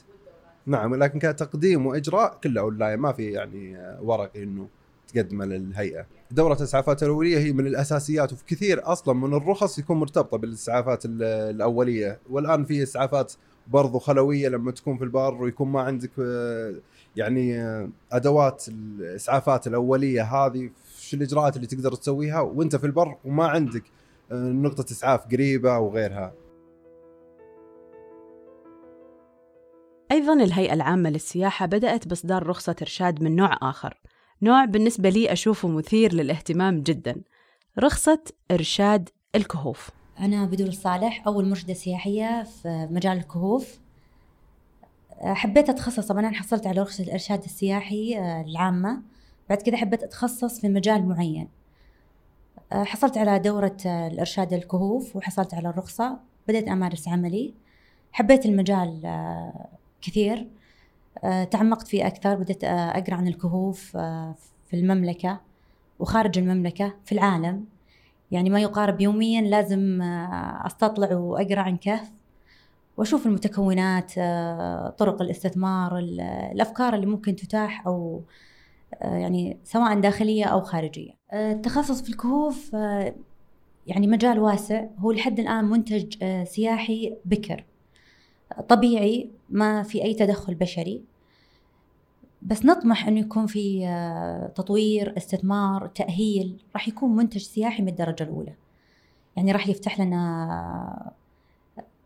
نعم 0.66 0.92
ولكن 0.92 1.18
كتقديم 1.18 1.86
وإجراء 1.86 2.38
كله 2.44 2.60
أونلاين 2.60 2.98
ما 2.98 3.12
في 3.12 3.30
يعني 3.30 3.76
ورقي 4.02 4.42
إنه 4.42 4.68
تقدمه 5.14 5.44
للهيئة. 5.44 6.06
دورة 6.30 6.54
الإسعافات 6.54 7.02
الأولية 7.02 7.38
هي 7.38 7.52
من 7.52 7.66
الأساسيات 7.66 8.32
وفي 8.32 8.44
كثير 8.46 8.92
أصلا 8.92 9.14
من 9.14 9.34
الرخص 9.34 9.78
يكون 9.78 9.96
مرتبطة 9.96 10.38
بالإسعافات 10.38 11.04
ال- 11.04 11.22
الأولية 11.22 12.18
والآن 12.30 12.64
في 12.64 12.82
إسعافات 12.82 13.32
برضو 13.68 13.98
خلوية 13.98 14.48
لما 14.48 14.70
تكون 14.72 14.96
في 14.98 15.04
البر 15.04 15.34
ويكون 15.42 15.68
ما 15.68 15.80
عندك 15.80 16.10
آه، 16.20 16.74
يعني 17.16 17.60
آه، 17.62 17.88
أدوات 18.12 18.64
الإسعافات 18.68 19.66
الأولية 19.66 20.22
هذه 20.22 20.70
شو 20.98 21.16
الإجراءات 21.16 21.56
اللي 21.56 21.66
تقدر 21.66 21.92
تسويها 21.94 22.40
وأنت 22.40 22.76
في 22.76 22.86
البر 22.86 23.16
وما 23.24 23.46
عندك 23.46 23.82
آه، 24.32 24.34
نقطة 24.34 24.84
إسعاف 24.92 25.20
قريبة 25.32 25.78
وغيرها. 25.78 26.32
أيضا 30.12 30.32
الهيئة 30.32 30.72
العامة 30.72 31.10
للسياحة 31.10 31.66
بدأت 31.66 32.08
بإصدار 32.08 32.46
رخصة 32.46 32.76
إرشاد 32.82 33.22
من 33.22 33.36
نوع 33.36 33.58
آخر. 33.62 34.00
نوع 34.42 34.64
بالنسبة 34.64 35.08
لي 35.08 35.32
أشوفه 35.32 35.68
مثير 35.68 36.12
للاهتمام 36.12 36.82
جدا. 36.82 37.22
رخصة 37.78 38.22
إرشاد 38.50 39.08
الكهوف. 39.34 39.90
أنا 40.20 40.44
بدور 40.44 40.68
الصالح 40.68 41.26
أول 41.26 41.48
مرشدة 41.48 41.74
سياحية 41.74 42.42
في 42.42 42.88
مجال 42.90 43.16
الكهوف. 43.16 43.78
حبيت 45.22 45.68
أتخصص 45.68 46.06
طبعا 46.06 46.20
أنا 46.20 46.32
حصلت 46.36 46.66
على 46.66 46.80
رخصة 46.80 47.04
الإرشاد 47.04 47.44
السياحي 47.44 48.18
آه، 48.18 48.40
العامة. 48.40 49.02
بعد 49.48 49.62
كذا 49.62 49.76
حبيت 49.76 50.02
أتخصص 50.02 50.60
في 50.60 50.68
مجال 50.68 51.08
معين. 51.08 51.48
آه، 52.72 52.84
حصلت 52.84 53.18
على 53.18 53.38
دورة 53.38 53.76
آه، 53.86 54.08
الإرشاد 54.08 54.52
الكهوف 54.52 55.16
وحصلت 55.16 55.54
على 55.54 55.68
الرخصة. 55.68 56.18
بدأت 56.48 56.68
أمارس 56.68 57.08
عملي. 57.08 57.54
حبيت 58.12 58.46
المجال 58.46 59.00
كثير. 60.06 60.46
آه، 61.24 61.44
تعمقت 61.44 61.86
فيه 61.86 62.06
أكثر 62.06 62.34
بدأت 62.34 62.64
آه، 62.64 62.68
أقرأ 62.98 63.14
عن 63.14 63.28
الكهوف 63.28 63.96
آه، 63.96 64.34
في 64.66 64.76
المملكة 64.76 65.40
وخارج 65.98 66.38
المملكة 66.38 66.94
في 67.04 67.12
العالم. 67.12 67.64
يعني 68.30 68.50
ما 68.50 68.60
يقارب 68.60 69.00
يوميا 69.00 69.40
لازم 69.40 70.02
أستطلع 70.66 71.14
وأقرأ 71.16 71.60
عن 71.60 71.76
كهف 71.76 72.10
وأشوف 72.96 73.26
المتكونات 73.26 74.12
طرق 74.98 75.22
الاستثمار 75.22 75.98
ال- 75.98 76.20
الأفكار 76.20 76.94
اللي 76.94 77.06
ممكن 77.06 77.36
تتاح 77.36 77.86
آه، 77.86 78.22
يعني 79.02 79.58
سواء 79.64 80.00
داخلية 80.00 80.44
أو 80.44 80.60
خارجية. 80.60 81.10
آه، 81.32 81.52
التخصص 81.52 82.02
في 82.02 82.08
الكهوف 82.08 82.72
يعني 83.86 84.06
مجال 84.06 84.38
واسع 84.38 84.84
هو 84.98 85.12
لحد 85.12 85.40
الآن 85.40 85.64
منتج 85.64 86.14
سياحي 86.44 87.16
بكر. 87.24 87.64
طبيعي 88.68 89.30
ما 89.50 89.82
في 89.82 90.02
أي 90.04 90.14
تدخل 90.14 90.54
بشري 90.54 91.04
بس 92.42 92.64
نطمح 92.64 93.06
إنه 93.08 93.20
يكون 93.20 93.46
في 93.46 93.86
آه، 93.86 94.46
تطوير 94.46 95.16
استثمار 95.16 95.86
تأهيل 95.86 96.64
راح 96.74 96.88
يكون 96.88 97.16
منتج 97.16 97.40
سياحي 97.42 97.82
من 97.82 97.88
الدرجة 97.88 98.22
الأولى. 98.22 98.54
يعني 99.36 99.52
راح 99.52 99.68
يفتح 99.68 100.00
لنا 100.00 101.12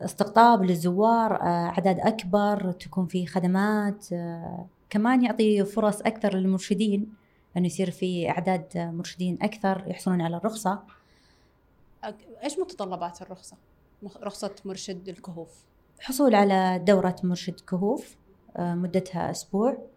استقطاب 0.01 0.65
للزوار 0.65 1.43
آه، 1.43 1.47
أعداد 1.67 2.01
أكبر 2.01 2.73
تكون 2.73 3.07
في 3.07 3.27
خدمات 3.27 4.13
آه، 4.13 4.67
كمان 4.91 5.25
يعطي 5.25 5.65
فرص 5.65 6.01
أكثر 6.01 6.37
للمرشدين 6.37 7.13
إنه 7.57 7.67
يصير 7.67 7.91
في 7.91 8.31
أعداد 8.31 8.67
مرشدين 8.79 9.39
أكثر 9.43 9.85
يحصلون 9.87 10.21
على 10.21 10.37
الرخصة. 10.37 10.83
أك- 12.05 12.45
إيش 12.45 12.59
متطلبات 12.59 13.23
الرخصة؟ 13.23 13.57
رخصة 14.23 14.55
مرشد 14.65 15.09
الكهوف. 15.09 15.70
حصول 16.01 16.35
على 16.35 16.83
دورة 16.87 17.17
مرشد 17.25 17.61
كهوف 17.61 18.17
آه، 18.57 18.75
مدتها 18.75 19.31
أسبوع. 19.31 19.89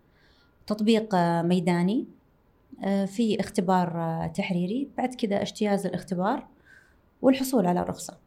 تطبيق 0.68 1.16
آه، 1.16 1.42
ميداني 1.42 2.08
آه، 2.84 3.06
في 3.06 3.40
اختبار 3.40 3.88
تحريري. 4.36 4.90
بعد 4.98 5.16
كذا 5.16 5.42
اجتياز 5.42 5.86
الاختبار 5.86 6.48
والحصول 7.22 7.68
على 7.68 7.82
الرخصة. 7.82 8.18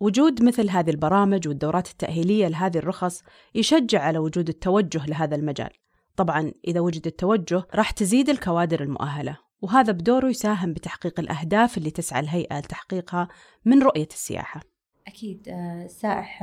وجود 0.00 0.42
مثل 0.42 0.70
هذه 0.70 0.90
البرامج 0.90 1.48
والدورات 1.48 1.90
التأهيلية 1.90 2.48
لهذه 2.48 2.78
الرخص 2.78 3.22
يشجع 3.54 4.02
على 4.02 4.18
وجود 4.18 4.48
التوجه 4.48 5.06
لهذا 5.06 5.36
المجال. 5.36 5.70
طبعا 6.16 6.52
إذا 6.68 6.80
وجد 6.80 7.06
التوجه 7.06 7.62
راح 7.74 7.90
تزيد 7.90 8.28
الكوادر 8.28 8.82
المؤهلة 8.82 9.38
وهذا 9.62 9.92
بدوره 9.92 10.28
يساهم 10.28 10.72
بتحقيق 10.72 11.20
الأهداف 11.20 11.78
اللي 11.78 11.90
تسعى 11.90 12.20
الهيئة 12.20 12.58
لتحقيقها 12.58 13.28
من 13.64 13.82
رؤية 13.82 14.08
السياحة. 14.12 14.60
أكيد 15.06 15.48
السائح 15.84 16.42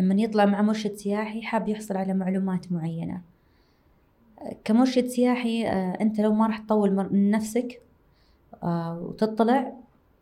لما 0.00 0.14
يطلع 0.14 0.44
مع 0.44 0.62
مرشد 0.62 0.94
سياحي 0.94 1.42
حاب 1.42 1.68
يحصل 1.68 1.96
على 1.96 2.14
معلومات 2.14 2.72
معينة. 2.72 3.20
كمرشد 4.64 5.06
سياحي 5.06 5.66
آه، 5.66 5.98
أنت 6.00 6.20
لو 6.20 6.32
ما 6.34 6.46
راح 6.46 6.58
تطول 6.58 6.90
من 6.94 7.30
نفسك 7.30 7.82
آه، 8.62 8.98
وتطلع 9.00 9.72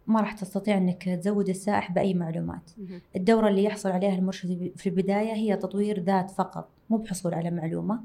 ما 0.07 0.21
راح 0.21 0.33
تستطيع 0.33 0.79
أنك 0.79 1.05
تزود 1.05 1.49
السائح 1.49 1.93
بأي 1.93 2.15
معلومات. 2.15 2.71
الدورة 3.17 3.49
اللي 3.49 3.65
يحصل 3.65 3.91
عليها 3.91 4.15
المرشد 4.15 4.73
في 4.77 4.89
البداية 4.89 5.33
هي 5.33 5.57
تطوير 5.57 6.01
ذات 6.01 6.31
فقط 6.31 6.69
مو 6.91 6.97
بحصول 6.97 7.35
على 7.35 7.51
معلومة 7.51 8.01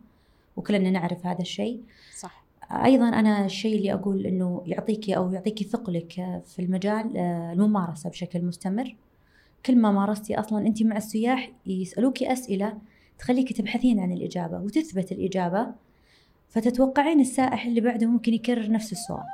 وكلنا 0.58 0.90
نعرف 0.90 1.26
هذا 1.26 1.42
الشيء. 1.42 1.82
صح. 2.18 2.46
أيضا 2.72 3.10
أنا 3.10 3.46
الشيء 3.46 3.78
اللي 3.78 3.94
أقول 3.94 4.26
إنه 4.26 4.64
يعطيكي 4.66 5.18
أو 5.18 5.32
يعطيكي 5.32 5.64
ثقلك 5.64 6.42
في 6.46 6.60
المجال 6.60 7.18
آه، 7.18 7.54
الممارسة 7.54 8.10
بشكل 8.10 8.42
مستمر. 8.42 8.96
كل 9.66 9.76
ما 9.76 9.92
مارستي 9.92 10.40
أصلا 10.40 10.68
أنت 10.68 10.84
مع 10.84 10.98
السياح 10.98 11.52
يسألوكي 11.66 12.34
أسئلة 12.34 12.78
تخليكي 13.20 13.54
تبحثين 13.54 14.00
عن 14.00 14.12
الإجابة 14.12 14.58
وتثبت 14.58 15.12
الإجابة 15.12 15.68
فتتوقعين 16.50 17.20
السائح 17.20 17.66
اللي 17.66 17.82
بعده 17.82 18.08
ممكن 18.08 18.34
يكرر 18.34 18.72
نفس 18.72 18.92
السؤال. 18.92 19.26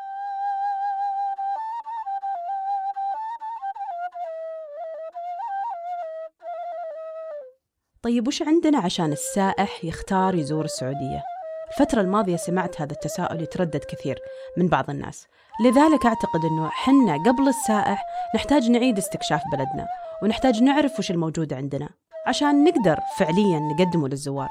طيب 8.04 8.28
وش 8.28 8.42
عندنا 8.42 8.78
عشان 8.78 9.12
السائح 9.12 9.86
يختار 9.86 10.36
يزور 10.36 10.66
السعودية؟ 10.66 11.24
الفترة 11.72 12.02
الماضية 12.02 12.36
سمعت 12.36 12.82
هذا 12.82 12.92
التساؤل 12.92 13.42
يتردد 13.42 13.84
كثير 13.84 14.20
من 14.58 14.68
بعض 14.68 14.90
الناس. 14.90 15.28
لذلك 15.66 16.06
أعتقد 16.06 16.46
أنه 16.52 16.70
حنا 16.70 17.14
قبل 17.14 17.48
السائح 17.48 18.04
نحتاج 18.36 18.72
نعيد 18.72 18.98
استكشاف 18.98 19.42
بلدنا. 19.54 19.88
ونحتاج 20.24 20.64
نعرف 20.64 21.00
وش 21.00 21.12
الموجود 21.12 21.54
عندنا 21.54 21.90
عشان 22.28 22.64
نقدر 22.64 23.00
فعليا 23.18 23.60
نقدمه 23.60 24.08
للزوار. 24.08 24.50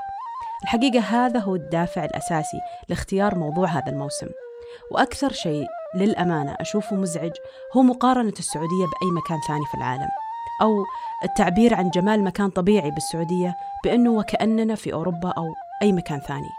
الحقيقة 0.62 1.00
هذا 1.00 1.40
هو 1.40 1.54
الدافع 1.54 2.04
الأساسي 2.04 2.60
لاختيار 2.88 3.34
موضوع 3.38 3.68
هذا 3.68 3.88
الموسم. 3.92 4.26
وأكثر 4.90 5.32
شيء 5.32 5.66
للأمانة 5.94 6.56
أشوفه 6.60 6.96
مزعج 6.96 7.32
هو 7.76 7.82
مقارنة 7.82 8.32
السعودية 8.38 8.84
بأي 8.84 9.10
مكان 9.16 9.38
ثاني 9.48 9.64
في 9.66 9.74
العالم 9.74 10.08
أو 10.62 10.84
التعبير 11.24 11.74
عن 11.74 11.90
جمال 11.90 12.24
مكان 12.24 12.50
طبيعي 12.50 12.90
بالسعودية 12.90 13.56
بأنه 13.84 14.10
وكأننا 14.10 14.74
في 14.74 14.92
أوروبا 14.92 15.28
أو 15.28 15.54
أي 15.82 15.92
مكان 15.92 16.20
ثاني. 16.20 16.50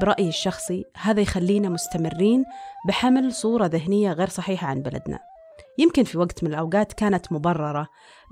برأيي 0.00 0.28
الشخصي 0.28 0.84
هذا 1.02 1.20
يخلينا 1.20 1.68
مستمرين 1.68 2.44
بحمل 2.88 3.32
صورة 3.32 3.66
ذهنية 3.66 4.12
غير 4.12 4.28
صحيحة 4.28 4.66
عن 4.66 4.82
بلدنا. 4.82 5.29
يمكن 5.80 6.04
في 6.04 6.18
وقت 6.18 6.44
من 6.44 6.50
الأوقات 6.50 6.92
كانت 6.92 7.32
مبررة 7.32 7.88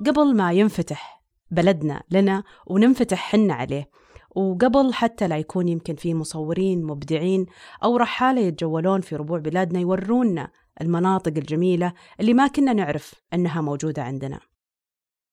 قبل 0.06 0.36
ما 0.36 0.52
ينفتح 0.52 1.22
بلدنا 1.50 2.02
لنا 2.10 2.44
وننفتح 2.66 3.18
حنا 3.18 3.54
عليه 3.54 3.90
وقبل 4.36 4.94
حتى 4.94 5.28
لا 5.28 5.38
يكون 5.38 5.68
يمكن 5.68 5.96
في 5.96 6.14
مصورين 6.14 6.84
مبدعين 6.84 7.46
أو 7.84 7.96
رحالة 7.96 8.40
يتجولون 8.40 9.00
في 9.00 9.16
ربوع 9.16 9.38
بلادنا 9.38 9.80
يورونا 9.80 10.50
المناطق 10.80 11.32
الجميلة 11.36 11.92
اللي 12.20 12.34
ما 12.34 12.46
كنا 12.46 12.72
نعرف 12.72 13.14
أنها 13.34 13.60
موجودة 13.60 14.02
عندنا. 14.02 14.40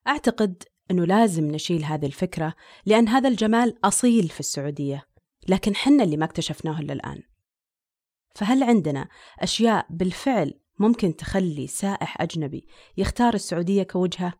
أعتقد 0.08 0.62
أنه 0.90 1.04
لازم 1.04 1.44
نشيل 1.44 1.84
هذه 1.84 2.06
الفكرة 2.06 2.54
لأن 2.86 3.08
هذا 3.08 3.28
الجمال 3.28 3.78
أصيل 3.84 4.28
في 4.28 4.40
السعودية 4.40 5.06
لكن 5.48 5.74
حنا 5.74 6.04
اللي 6.04 6.16
ما 6.16 6.24
اكتشفناه 6.24 6.80
إلا 6.80 6.92
الآن. 6.92 7.22
فهل 8.34 8.62
عندنا 8.62 9.08
أشياء 9.40 9.86
بالفعل 9.90 10.60
ممكن 10.78 11.16
تخلي 11.16 11.66
سائح 11.66 12.20
أجنبي 12.20 12.66
يختار 12.96 13.34
السعودية 13.34 13.82
كوجهة 13.82 14.32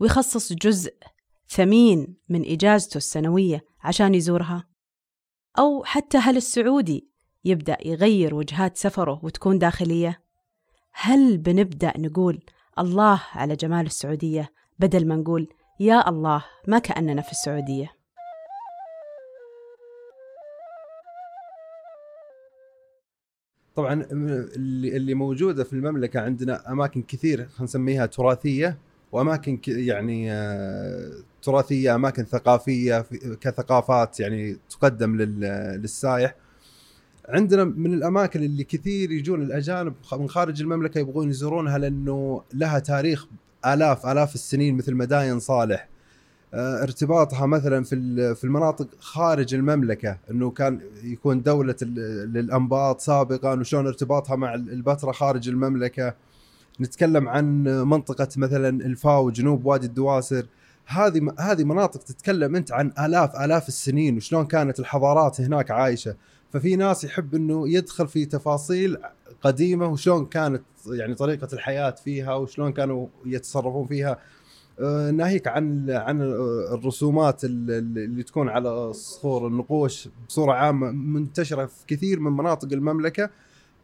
ويخصص 0.00 0.52
جزء 0.52 0.94
ثمين 1.48 2.16
من 2.28 2.52
إجازته 2.52 2.96
السنوية 2.96 3.64
عشان 3.80 4.14
يزورها؟ 4.14 4.64
أو 5.58 5.84
حتى 5.84 6.18
هل 6.18 6.36
السعودي 6.36 7.08
يبدأ 7.44 7.76
يغير 7.84 8.34
وجهات 8.34 8.76
سفره 8.76 9.20
وتكون 9.22 9.58
داخلية؟ 9.58 10.22
هل 10.92 11.38
بنبدأ 11.38 11.92
نقول 11.98 12.44
الله 12.78 13.22
على 13.32 13.56
جمال 13.56 13.86
السعودية 13.86 14.52
بدل 14.78 15.08
ما 15.08 15.16
نقول 15.16 15.48
يا 15.80 16.08
الله 16.08 16.44
ما 16.68 16.78
كأننا 16.78 17.22
في 17.22 17.32
السعودية 17.32 18.01
طبعا 23.76 24.06
اللي 24.12 24.96
اللي 24.96 25.14
موجودة 25.14 25.64
في 25.64 25.72
المملكة 25.72 26.20
عندنا 26.20 26.72
أماكن 26.72 27.02
كثير 27.02 27.36
خلينا 27.38 27.62
نسميها 27.64 28.06
تراثية 28.06 28.78
وأماكن 29.12 29.58
يعني 29.68 30.32
آه، 30.32 31.10
تراثية 31.42 31.94
أماكن 31.94 32.24
ثقافية 32.24 33.02
في- 33.02 33.36
كثقافات 33.40 34.20
يعني 34.20 34.56
تقدم 34.70 35.16
لل- 35.16 35.80
للسائح. 35.82 36.34
عندنا 37.28 37.64
من 37.64 37.94
الأماكن 37.94 38.42
اللي 38.42 38.64
كثير 38.64 39.10
يجون 39.10 39.42
الأجانب 39.42 39.94
من 40.12 40.28
خارج 40.28 40.62
المملكة 40.62 40.98
يبغون 40.98 41.30
يزورونها 41.30 41.78
لأنه 41.78 42.42
لها 42.54 42.78
تاريخ 42.78 43.26
آلاف 43.66 44.06
آلاف 44.06 44.34
السنين 44.34 44.76
مثل 44.76 44.94
مداين 44.94 45.40
صالح. 45.40 45.88
ارتباطها 46.54 47.46
مثلا 47.46 47.84
في 47.84 48.34
في 48.34 48.44
المناطق 48.44 48.86
خارج 48.98 49.54
المملكة 49.54 50.18
إنه 50.30 50.50
كان 50.50 50.80
يكون 51.04 51.42
دولة 51.42 51.76
للأنباط 51.82 53.00
سابقا 53.00 53.60
وشلون 53.60 53.86
ارتباطها 53.86 54.36
مع 54.36 54.54
ال- 54.54 54.70
البتراء 54.72 55.12
خارج 55.12 55.48
المملكة. 55.48 56.14
نتكلم 56.80 57.28
عن 57.28 57.62
منطقة 57.64 58.28
مثلا 58.36 58.68
الفاو 58.68 59.30
جنوب 59.30 59.66
وادي 59.66 59.86
الدواسر. 59.86 60.46
هذه 60.86 61.32
هذه 61.38 61.64
مناطق 61.64 62.00
تتكلم 62.02 62.56
أنت 62.56 62.72
عن 62.72 62.92
الاف 63.00 63.36
آلاف 63.36 63.68
السنين 63.68 64.16
وشلون 64.16 64.46
كانت 64.46 64.80
الحضارات 64.80 65.40
هناك 65.40 65.70
عايشة. 65.70 66.14
ففي 66.52 66.76
ناس 66.76 67.04
يحب 67.04 67.34
إنه 67.34 67.68
يدخل 67.68 68.08
في 68.08 68.24
تفاصيل 68.26 68.96
قديمة 69.42 69.86
وشلون 69.86 70.26
كانت 70.26 70.62
يعني 70.86 71.14
طريقة 71.14 71.48
الحياة 71.52 71.90
فيها 71.90 72.34
وشلون 72.34 72.72
كانوا 72.72 73.06
يتصرفون 73.26 73.86
فيها. 73.86 74.10
آه، 74.10 74.18
ناهيك 75.14 75.48
عن 75.48 75.90
عن 75.90 76.22
الرسومات 76.72 77.44
ال- 77.44 77.70
ال- 77.70 77.98
اللي 77.98 78.22
تكون 78.22 78.48
على 78.48 78.92
صخور 78.92 79.46
النقوش 79.46 80.08
بصورة 80.28 80.52
عامة 80.52 80.90
منتشرة 80.90 81.66
في 81.66 81.86
كثير 81.86 82.20
من 82.20 82.32
مناطق 82.32 82.68
المملكة 82.72 83.30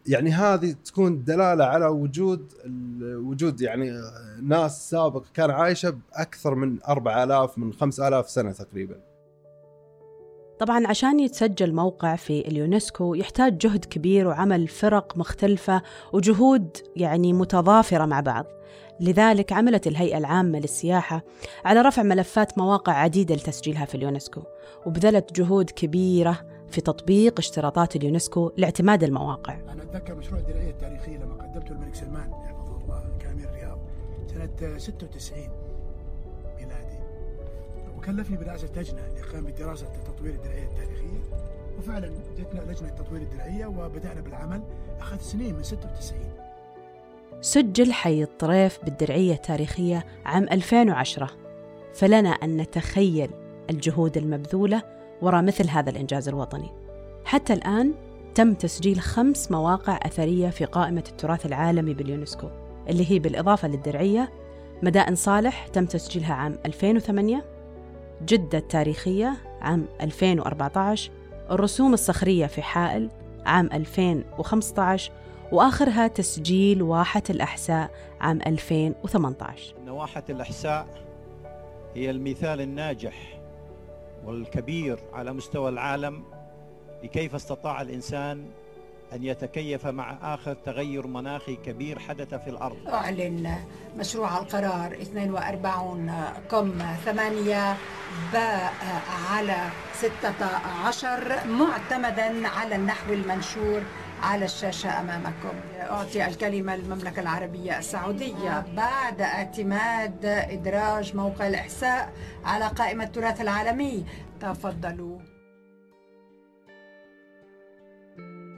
يعني 0.06 0.30
هذه 0.30 0.74
تكون 0.84 1.24
دلالة 1.24 1.64
على 1.64 1.86
وجود 1.86 2.52
وجود 3.02 3.60
يعني 3.60 3.92
ناس 4.42 4.90
سابق 4.90 5.24
كان 5.34 5.50
عايشة 5.50 5.90
بأكثر 5.90 6.54
من 6.54 6.78
4000 6.88 7.58
من 7.58 7.72
5000 7.72 8.30
سنة 8.30 8.52
تقريبا. 8.52 8.94
طبعا 10.60 10.86
عشان 10.86 11.20
يتسجل 11.20 11.74
موقع 11.74 12.16
في 12.16 12.40
اليونسكو 12.48 13.14
يحتاج 13.14 13.58
جهد 13.58 13.84
كبير 13.84 14.26
وعمل 14.28 14.68
فرق 14.68 15.16
مختلفة 15.16 15.82
وجهود 16.12 16.76
يعني 16.96 17.32
متضافرة 17.32 18.04
مع 18.06 18.20
بعض 18.20 18.46
لذلك 19.00 19.52
عملت 19.52 19.86
الهيئة 19.86 20.18
العامة 20.18 20.58
للسياحة 20.58 21.22
على 21.64 21.80
رفع 21.80 22.02
ملفات 22.02 22.58
مواقع 22.58 22.92
عديدة 22.92 23.34
لتسجيلها 23.34 23.84
في 23.84 23.94
اليونسكو 23.94 24.42
وبذلت 24.86 25.32
جهود 25.32 25.70
كبيرة 25.70 26.46
في 26.70 26.80
تطبيق 26.80 27.38
اشتراطات 27.38 27.96
اليونسكو 27.96 28.52
لاعتماد 28.56 29.04
المواقع. 29.04 29.54
أنا 29.54 29.82
أتذكر 29.82 30.14
مشروع 30.14 30.40
الدرعيه 30.40 30.70
التاريخية 30.70 31.16
لما 31.16 31.34
قدمته 31.34 31.72
الملك 31.72 31.94
سلمان 31.94 32.30
يحفظه 32.30 32.76
الله 32.76 33.18
كامير 33.20 33.48
الرياض 33.48 33.78
سنة 34.26 34.78
96 34.78 35.48
ميلادي. 36.56 36.98
وكلفني 37.98 38.36
برئاسة 38.36 38.68
لجنة 38.76 39.00
لقيام 39.20 39.44
بدراسه 39.44 39.86
تطوير 39.86 40.34
الدرعيه 40.34 40.64
التاريخية 40.64 41.20
وفعلا 41.78 42.12
جتنا 42.38 42.72
لجنة 42.72 42.88
تطوير 42.88 43.22
الدرعيه 43.22 43.66
وبدأنا 43.66 44.20
بالعمل 44.20 44.62
أخذ 45.00 45.18
سنين 45.20 45.54
من 45.54 45.62
96 45.62 46.20
سجل 47.40 47.92
حي 47.92 48.22
الطريف 48.22 48.78
بالدرعية 48.84 49.34
التاريخية 49.34 50.06
عام 50.24 50.46
2010 50.52 51.30
فلنا 51.94 52.28
أن 52.28 52.56
نتخيل 52.56 53.30
الجهود 53.70 54.16
المبذولة 54.16 54.82
وراء 55.22 55.42
مثل 55.42 55.68
هذا 55.68 55.90
الإنجاز 55.90 56.28
الوطني. 56.28 56.70
حتى 57.24 57.52
الآن 57.52 57.94
تم 58.34 58.54
تسجيل 58.54 59.00
خمس 59.00 59.50
مواقع 59.50 59.98
أثرية 60.02 60.48
في 60.48 60.64
قائمة 60.64 61.04
التراث 61.08 61.46
العالمي 61.46 61.94
باليونسكو 61.94 62.48
اللي 62.88 63.10
هي 63.10 63.18
بالإضافة 63.18 63.68
للدرعية. 63.68 64.32
مدائن 64.82 65.14
صالح 65.14 65.66
تم 65.66 65.86
تسجيلها 65.86 66.34
عام 66.34 66.58
2008 66.66 67.44
جدة 68.22 68.58
التاريخية 68.58 69.34
عام 69.60 69.86
2014 70.00 71.10
الرسوم 71.50 71.94
الصخرية 71.94 72.46
في 72.46 72.62
حائل 72.62 73.10
عام 73.46 73.68
2015 73.72 75.12
وآخرها 75.52 76.06
تسجيل 76.06 76.82
واحة 76.82 77.22
الأحساء 77.30 77.90
عام 78.20 78.40
2018 78.46 79.74
نواحة 79.86 80.22
الإحساء 80.30 80.86
هي 81.94 82.10
المثال 82.10 82.60
الناجح 82.60 83.38
والكبير 84.24 84.98
على 85.12 85.32
مستوى 85.32 85.68
العالم 85.68 86.22
لكيف 87.04 87.34
استطاع 87.34 87.80
الإنسان 87.82 88.44
أن 89.12 89.24
يتكيف 89.24 89.86
مع 89.86 90.34
آخر 90.34 90.54
تغير 90.54 91.06
مناخي 91.06 91.56
كبير 91.56 91.98
حدث 91.98 92.34
في 92.34 92.50
الأرض. 92.50 92.76
أعلن 92.88 93.54
مشروع 93.96 94.38
القرار 94.38 94.92
42 95.02 96.10
قم 96.48 96.78
8 97.04 97.76
باء 98.32 98.72
على 99.30 99.56
16 99.94 101.46
معتمدا 101.48 102.48
على 102.48 102.76
النحو 102.76 103.12
المنشور 103.12 103.82
على 104.22 104.44
الشاشة 104.44 105.00
أمامكم. 105.00 105.56
أعطي 105.80 106.26
الكلمة 106.26 106.76
للمملكة 106.76 107.20
العربية 107.20 107.78
السعودية. 107.78 108.66
بعد 108.76 109.20
اعتماد 109.20 110.24
إدراج 110.24 111.16
موقع 111.16 111.48
الإحساء 111.48 112.12
على 112.44 112.64
قائمة 112.64 113.04
التراث 113.04 113.40
العالمي. 113.40 114.04
تفضلوا. 114.40 115.18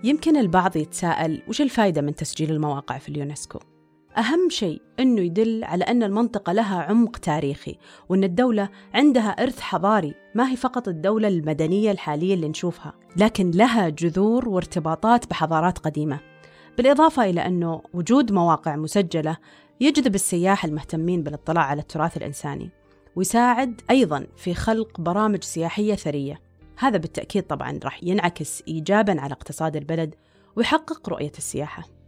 يمكن 0.05 0.37
البعض 0.37 0.77
يتساءل 0.77 1.42
وش 1.49 1.61
الفائدة 1.61 2.03
من 2.03 2.14
تسجيل 2.14 2.51
المواقع 2.51 2.99
في 2.99 3.09
اليونسكو؟ 3.09 3.59
أهم 4.18 4.49
شيء 4.49 4.83
أنه 5.01 5.20
يدل 5.20 5.64
على 5.64 5.85
أن 5.85 6.03
المنطقة 6.03 6.53
لها 6.53 6.83
عمق 6.83 7.16
تاريخي 7.16 7.79
وأن 8.09 8.25
الدولة 8.25 8.68
عندها 8.94 9.31
إرث 9.31 9.61
حضاري 9.61 10.14
ما 10.35 10.51
هي 10.51 10.57
فقط 10.57 10.88
الدولة 10.88 11.29
المدنية 11.29 11.90
الحالية 11.90 12.35
اللي 12.35 12.49
نشوفها 12.49 12.94
لكن 13.16 13.51
لها 13.51 13.88
جذور 13.88 14.49
وارتباطات 14.49 15.31
بحضارات 15.31 15.79
قديمة. 15.79 16.20
بالإضافة 16.77 17.25
إلى 17.25 17.46
أنه 17.46 17.83
وجود 17.94 18.33
مواقع 18.33 18.77
مسجلة 18.77 19.37
يجذب 19.81 20.14
السياح 20.14 20.64
المهتمين 20.64 21.23
بالاطلاع 21.23 21.64
على 21.64 21.81
التراث 21.81 22.16
الإنساني 22.16 22.70
ويساعد 23.16 23.81
أيضا 23.90 24.27
في 24.37 24.55
خلق 24.55 25.01
برامج 25.01 25.42
سياحية 25.42 25.94
ثرية. 25.94 26.40
هذا 26.79 26.99
بالتأكيد 26.99 27.42
طبعا 27.42 27.81
راح 27.85 28.05
ينعكس 28.05 28.62
إيجابا 28.68 29.20
على 29.20 29.33
اقتصاد 29.33 29.77
البلد 29.77 30.14
ويحقق 30.57 31.09
رؤية 31.09 31.33
السياحة. 31.38 32.00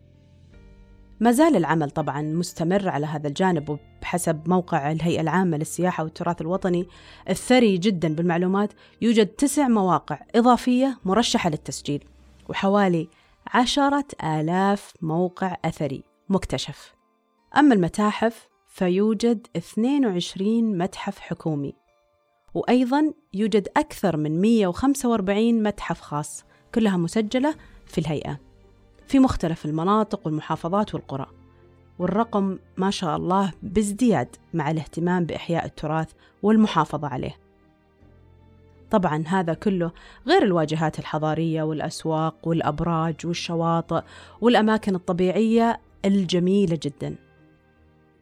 ما 1.22 1.32
زال 1.32 1.56
العمل 1.56 1.90
طبعا 1.90 2.22
مستمر 2.22 2.88
على 2.88 3.06
هذا 3.06 3.28
الجانب 3.28 3.68
وبحسب 3.68 4.48
موقع 4.48 4.92
الهيئة 4.92 5.20
العامة 5.20 5.56
للسياحة 5.56 6.04
والتراث 6.04 6.40
الوطني 6.40 6.87
الثري 7.30 7.78
جدا 7.78 8.14
بالمعلومات 8.14 8.72
يوجد 9.02 9.26
تسع 9.26 9.68
مواقع 9.68 10.20
إضافية 10.35 10.98
مرشحة 11.04 11.50
للتسجيل 11.50 12.04
وحوالي 12.48 13.08
عشرة 13.46 14.04
آلاف 14.24 14.92
موقع 15.02 15.56
أثري 15.64 16.02
مكتشف. 16.28 16.94
أما 17.56 17.74
المتاحف 17.74 18.48
فيوجد 18.66 19.46
22 19.56 20.78
متحف 20.78 21.18
حكومي 21.18 21.74
وأيضا 22.54 23.12
يوجد 23.35 23.68
أكثر 23.76 24.16
من 24.16 24.40
145 24.40 25.62
متحف 25.62 26.00
خاص 26.00 26.44
كلها 26.74 26.96
مسجلة 26.96 27.54
في 27.87 27.98
الهيئة. 27.98 28.51
في 29.12 29.18
مختلف 29.18 29.64
المناطق 29.64 30.20
والمحافظات 30.27 30.94
والقرى. 30.94 31.27
والرقم 31.98 32.59
ما 32.77 32.90
شاء 32.90 33.16
الله 33.16 33.53
بازدياد 33.62 34.37
مع 34.55 34.70
الاهتمام 34.70 35.25
بإحياء 35.25 35.64
التراث 35.64 36.09
والمحافظة 36.42 37.09
عليه. 37.09 37.37
طبعا 38.90 39.25
هذا 39.27 39.55
كله 39.55 39.90
غير 40.27 40.42
الواجهات 40.42 40.98
الحضارية 40.98 41.62
والأسواق 41.62 42.48
والأبراج 42.48 43.14
والشواطئ 43.25 44.03
والأماكن 44.40 44.94
الطبيعية 44.94 45.81
الجميلة 46.05 46.79
جدا. 46.83 47.16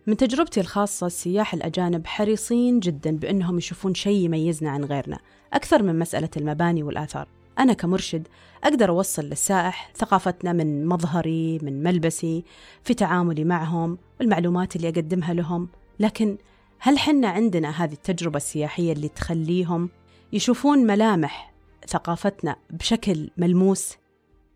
من 0.07 0.17
تجربتي 0.17 0.61
الخاصة 0.61 1.07
السياح 1.07 1.55
الأجانب 1.55 2.07
حريصين 2.07 2.81
جدا 2.81 3.17
بأنهم 3.17 3.59
يشوفون 3.59 3.95
شيء 3.95 4.25
يميزنا 4.25 4.71
عن 4.71 4.85
غيرنا 4.85 5.19
أكثر 5.53 5.83
من 5.83 5.99
مسألة 5.99 6.31
المباني 6.37 6.83
والآثار. 6.83 7.29
أنا 7.61 7.73
كمرشد 7.73 8.29
أقدر 8.65 8.89
أوصل 8.91 9.23
للسائح 9.23 9.91
ثقافتنا 9.97 10.53
من 10.53 10.87
مظهري 10.87 11.59
من 11.63 11.83
ملبسي 11.83 12.45
في 12.83 12.95
تعاملي 12.95 13.45
معهم 13.45 13.99
المعلومات 14.21 14.77
اللي 14.77 14.89
أقدمها 14.89 15.35
لهم. 15.35 15.69
لكن 16.01 16.39
هل 16.79 16.99
حنا 16.99 17.29
عندنا 17.29 17.85
هذه 17.85 17.93
التجربة 17.93 18.37
السياحية 18.37 18.93
اللي 18.93 19.09
تخليهم 19.09 19.89
يشوفون 20.33 20.79
ملامح 20.79 21.53
ثقافتنا 21.89 22.57
بشكل 22.71 23.31
ملموس 23.37 23.97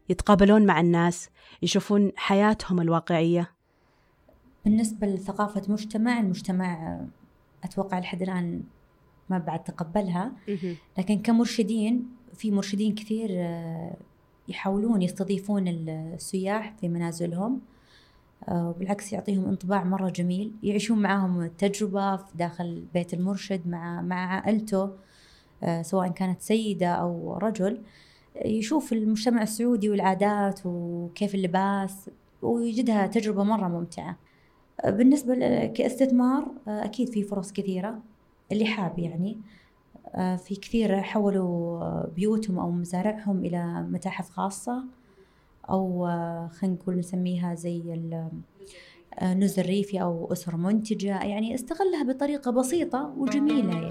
يتقابلون 0.09 0.67
مع 0.67 0.81
الناس 0.81 1.29
يشوفون 1.63 2.13
حياتهم 2.17 2.81
الواقعية؟ 2.81 3.51
بالنسبة 4.65 5.07
لثقافة 5.07 5.63
مجتمع 5.73 6.21
المجتمع 6.21 7.01
أتوقع 7.65 7.99
لحد 7.99 8.23
الآن 8.23 8.63
ما 9.31 9.39
بعد 9.39 9.65
تقبلها. 9.65 10.33
لكن 10.99 11.19
كمرشدين 11.19 12.09
في 12.35 12.51
مرشدين 12.51 12.95
كثير 12.95 13.29
آه، 13.31 13.97
يحاولون 14.49 15.03
يستضيفون 15.03 15.69
السياح 15.69 16.75
في 16.81 16.89
منازلهم 16.89 17.61
آه، 18.49 18.69
وبالعكس 18.69 19.13
يعطيهم 19.13 19.45
انطباع 19.45 19.85
مرة 19.85 20.11
جميل. 20.11 20.53
يعيشون 20.63 21.03
معاهم 21.03 21.43
التجربة 21.43 22.17
في 22.17 22.37
داخل 22.37 22.85
بيت 22.95 23.15
المرشد 23.15 23.69
مع 23.69 24.03
مع 24.03 24.35
عائلته 24.35 24.91
آه، 25.63 25.83
سواء 25.83 26.09
كانت 26.09 26.41
سيدة 26.41 26.89
أو 26.89 27.37
رجل. 27.37 27.83
يشوف 28.45 28.93
المجتمع 28.93 29.43
السعودي 29.43 29.91
والعادات 29.91 30.61
وكيف 30.65 31.35
اللباس 31.35 32.11
ويجدها 32.43 33.07
تجربة 33.07 33.45
مرة 33.45 33.69
ممتعة. 33.69 34.17
بالنسبة 34.85 35.67
كاستثمار 35.67 36.49
أكيد 36.69 37.09
في 37.09 37.23
فرص 37.23 37.53
كثيرة. 37.53 38.03
اللي 38.53 38.67
حاب 38.67 38.99
يعني. 38.99 39.39
في 40.17 40.57
كثير 40.63 41.03
حولوا 41.03 42.07
بيوتهم 42.07 42.59
أو 42.59 42.71
مزارعهم 42.71 43.45
إلى 43.45 43.83
متاحف 43.83 44.31
خاصة 44.31 44.85
أو 45.71 46.07
خلينا 46.49 46.77
نقول 46.77 46.99
نسميها 46.99 47.55
زي 47.55 47.83
النزل 49.23 49.63
الريفي 49.63 50.03
أو 50.03 50.33
أسر 50.33 50.57
منتجة 50.57 51.23
يعني 51.23 51.55
استغلها 51.55 52.03
بطريقة 52.03 52.51
بسيطة 52.51 53.15
وجميلة 53.19 53.73
يعني. 53.73 53.89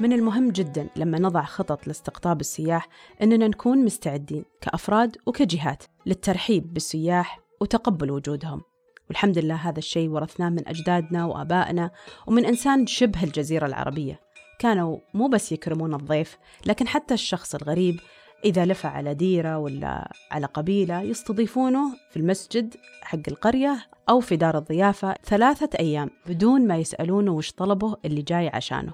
من 0.00 0.12
المهم 0.12 0.50
جدا 0.50 0.88
لما 0.96 1.18
نضع 1.18 1.44
خطط 1.44 1.86
لاستقطاب 1.86 2.40
السياح 2.40 2.88
أننا 3.22 3.48
نكون 3.48 3.84
مستعدين 3.84 4.44
كأفراد 4.60 5.16
وكجهات 5.26 5.84
للترحيب 6.06 6.74
بالسياح 6.74 7.40
وتقبل 7.60 8.10
وجودهم 8.10 8.60
والحمد 9.08 9.38
لله 9.38 9.54
هذا 9.54 9.78
الشيء 9.78 10.08
ورثناه 10.08 10.48
من 10.48 10.68
أجدادنا 10.68 11.26
وآبائنا 11.26 11.90
ومن 12.26 12.44
إنسان 12.44 12.86
شبه 12.86 13.22
الجزيرة 13.22 13.66
العربية. 13.66 14.20
كانوا 14.58 14.98
مو 15.14 15.28
بس 15.28 15.52
يكرمون 15.52 15.94
الضيف 15.94 16.38
لكن 16.66 16.88
حتى 16.88 17.14
الشخص 17.14 17.54
الغريب 17.54 18.00
إذا 18.44 18.64
لفى 18.64 18.86
على 18.88 19.14
ديرة 19.14 19.58
ولا 19.58 20.12
على 20.30 20.46
قبيلة 20.46 21.02
يستضيفونه 21.02 21.96
في 22.10 22.16
المسجد 22.16 22.74
حق 23.02 23.18
القرية 23.28 23.86
أو 24.08 24.20
في 24.20 24.36
دار 24.36 24.58
الضيافة 24.58 25.14
ثلاثة 25.24 25.78
أيام 25.78 26.10
بدون 26.26 26.66
ما 26.66 26.76
يسألونه 26.76 27.32
وش 27.32 27.52
طلبه 27.52 27.96
اللي 28.04 28.22
جاي 28.22 28.48
عشانه. 28.48 28.92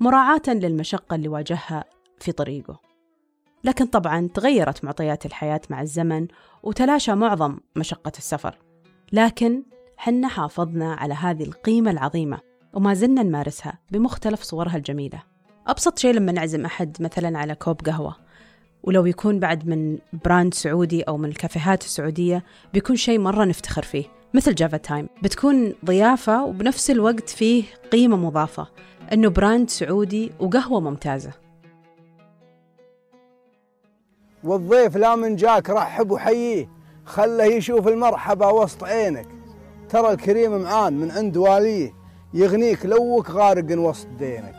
مراعاة 0.00 0.42
للمشقة 0.48 1.14
اللي 1.14 1.28
واجهها 1.28 1.84
في 2.18 2.32
طريقه. 2.32 2.80
لكن 3.64 3.86
طبعا 3.86 4.28
تغيرت 4.34 4.84
معطيات 4.84 5.26
الحياة 5.26 5.60
مع 5.70 5.82
الزمن 5.82 6.26
وتلاشى 6.62 7.14
معظم 7.14 7.58
مشقة 7.76 8.12
السفر. 8.18 8.65
لكن 9.12 9.62
حنا 9.96 10.28
حافظنا 10.28 10.94
على 10.94 11.14
هذه 11.14 11.42
القيمة 11.42 11.90
العظيمة 11.90 12.38
وما 12.72 12.94
زلنا 12.94 13.22
نمارسها 13.22 13.78
بمختلف 13.90 14.42
صورها 14.42 14.76
الجميلة. 14.76 15.22
أبسط 15.66 15.98
شيء 15.98 16.14
لما 16.14 16.32
نعزم 16.32 16.64
أحد 16.64 16.96
مثلا 17.00 17.38
على 17.38 17.54
كوب 17.54 17.80
قهوة 17.80 18.16
ولو 18.82 19.06
يكون 19.06 19.40
بعد 19.40 19.68
من 19.68 19.98
brand 20.24 20.54
سعودي 20.54 21.02
أو 21.02 21.16
من 21.16 21.28
الكافيهات 21.28 21.84
السعودية 21.84 22.44
بيكون 22.74 22.96
شيء 22.96 23.18
مرة 23.18 23.44
نفتخر 23.44 23.82
فيه 23.82 24.04
مثل 24.34 24.54
Java 24.54 24.76
Time 24.76 25.08
بتكون 25.22 25.74
ضيافة 25.84 26.44
وبنفس 26.44 26.90
الوقت 26.90 27.28
فيه 27.28 27.64
قيمة 27.92 28.16
مضافة 28.16 28.68
أنه 29.12 29.28
brand 29.28 29.70
سعودي 29.70 30.32
وقهوة 30.40 30.80
ممتازة. 30.80 31.32
والضيف 34.44 34.96
لا 34.96 35.16
من 35.16 35.36
جاك 35.36 35.70
رحب 35.70 36.10
وحييه. 36.10 36.75
خله 37.06 37.44
يشوف 37.44 37.88
المرحبا 37.88 38.46
وسط 38.46 38.84
عينك. 38.84 39.28
ترى 39.88 40.10
الكريم 40.12 40.62
معان 40.62 40.92
من 40.92 41.10
عند 41.10 41.36
واليه 41.36 41.92
يغنيك 42.34 42.86
لوك 42.86 43.30
غارق 43.30 43.78
وسط 43.78 44.06
دينك. 44.06 44.54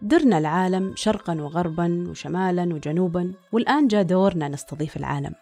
درنا 0.00 0.38
العالم 0.38 0.92
شرقا 0.96 1.34
وغربا 1.34 2.06
وشمالا 2.10 2.74
وجنوبا 2.74 3.34
والآن 3.52 3.88
جاء 3.88 4.02
دورنا 4.02 4.48
نستضيف 4.48 4.96
العالم. 4.96 5.34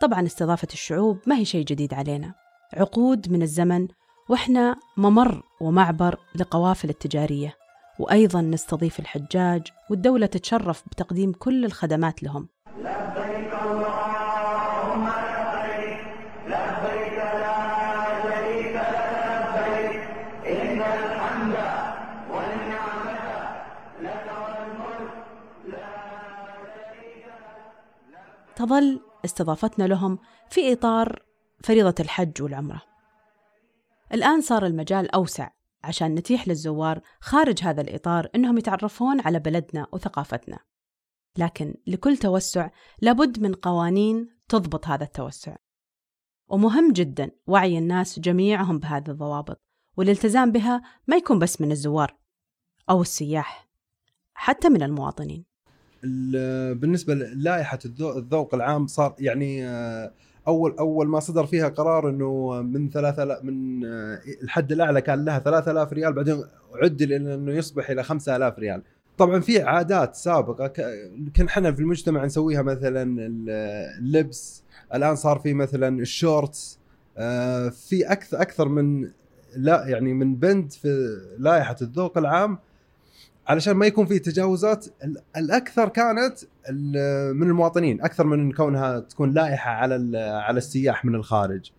طبعا 0.00 0.26
استضافة 0.26 0.68
الشعوب 0.72 1.18
ما 1.26 1.36
هي 1.36 1.44
شيء 1.44 1.64
جديد 1.64 1.94
علينا. 1.94 2.34
عقود 2.72 3.32
من 3.32 3.42
الزمن 3.42 3.88
وإحنا 4.28 4.76
ممر 4.96 5.42
ومعبر 5.60 6.18
لقوافل 6.34 6.88
التجارية. 6.88 7.61
وأيضا 7.98 8.40
نستضيف 8.40 9.00
الحجاج 9.00 9.66
والدولة 9.90 10.26
تتشرف 10.26 10.82
بتقديم 10.88 11.32
كل 11.32 11.64
الخدمات 11.64 12.22
لهم. 12.22 12.48
لبيك 12.78 13.52
اللهم 13.62 15.08
لبيك 15.08 16.00
لبيك 16.46 17.18
لا 17.18 18.22
شريك 18.22 18.76
لبيك 18.76 20.02
إن 20.46 20.80
الحمد 20.82 21.54
لك 24.02 24.26
لا 25.66 25.84
شريك 26.64 27.26
لك 28.08 28.56
تظل 28.56 29.00
استضافتنا 29.24 29.84
لهم 29.84 30.18
في 30.50 30.72
إطار 30.72 31.22
فريضة 31.64 31.94
الحج 32.00 32.42
والعمرة. 32.42 32.82
الآن 34.12 34.40
صار 34.40 34.66
المجال 34.66 35.14
أوسع. 35.14 35.48
عشان 35.84 36.14
نتيح 36.14 36.48
للزوار 36.48 37.00
خارج 37.20 37.62
هذا 37.62 37.80
الإطار 37.80 38.28
أنهم 38.34 38.58
يتعرفون 38.58 39.20
على 39.20 39.38
بلدنا 39.38 39.86
وثقافتنا. 39.92 40.58
لكن 41.38 41.74
لكل 41.86 42.16
توسع 42.16 42.70
لابد 43.02 43.40
من 43.40 43.54
قوانين 43.54 44.28
تضبط 44.48 44.86
هذا 44.86 45.04
التوسع. 45.04 45.56
ومهم 46.48 46.92
جدا 46.92 47.30
وعي 47.46 47.78
الناس 47.78 48.18
جميعهم 48.18 48.78
بهذه 48.78 49.10
الضوابط 49.10 49.62
والالتزام 49.96 50.52
بها 50.52 50.82
ما 51.06 51.16
يكون 51.16 51.38
بس 51.38 51.60
من 51.60 51.72
الزوار 51.72 52.16
أو 52.90 53.02
السياح 53.02 53.68
حتى 54.34 54.68
من 54.68 54.82
المواطنين. 54.82 55.44
بالنسبة 56.74 57.14
للائحة 57.14 57.78
الذوق 57.84 58.54
العام 58.54 58.86
صار 58.86 59.16
يعني 59.18 59.68
آه، 59.68 60.14
أول 60.48 60.76
أول 60.78 61.08
ما 61.08 61.20
صدر 61.20 61.46
فيها 61.46 61.68
قرار 61.68 62.08
إنه 62.08 62.62
من 62.62 62.90
3000 62.90 63.44
من 63.44 63.84
آه، 63.84 64.20
الحد 64.42 64.72
الأعلى 64.72 65.00
كان 65.00 65.24
لها 65.24 65.38
3000 65.38 65.92
ريال 65.92 66.12
بعدين 66.12 66.44
عدل 66.74 67.12
إلى 67.12 67.34
إنه 67.34 67.52
يصبح 67.52 67.90
إلى 67.90 68.02
5000 68.02 68.58
ريال. 68.58 68.82
طبعا 69.18 69.40
في 69.40 69.62
عادات 69.62 70.14
سابقة 70.14 70.66
كان 71.34 71.46
إحنا 71.46 71.72
في 71.72 71.80
المجتمع 71.80 72.24
نسويها 72.24 72.62
مثلا 72.62 73.26
اللبس 73.98 74.62
الآن 74.94 75.16
صار 75.16 75.38
في 75.38 75.54
مثلا 75.54 76.00
الشورتس 76.00 76.78
آه، 77.18 77.68
في 77.68 78.12
أكثر 78.12 78.42
أكثر 78.42 78.68
من 78.68 79.10
لا 79.56 79.84
يعني 79.86 80.14
من 80.14 80.34
بند 80.34 80.72
في 80.72 81.18
لائحة 81.38 81.76
الذوق 81.82 82.18
العام 82.18 82.58
علشان 83.46 83.72
ما 83.72 83.86
يكون 83.86 84.06
في 84.06 84.18
تجاوزات 84.18 84.86
الأكثر 85.36 85.88
كانت 85.88 86.38
من 87.34 87.48
المواطنين 87.48 88.00
أكثر 88.00 88.26
من 88.26 88.52
كونها 88.52 88.98
تكون 88.98 89.32
لائحة 89.32 89.70
على 89.70 90.18
على 90.18 90.58
السياح 90.58 91.04
من 91.04 91.14
الخارج 91.14 91.70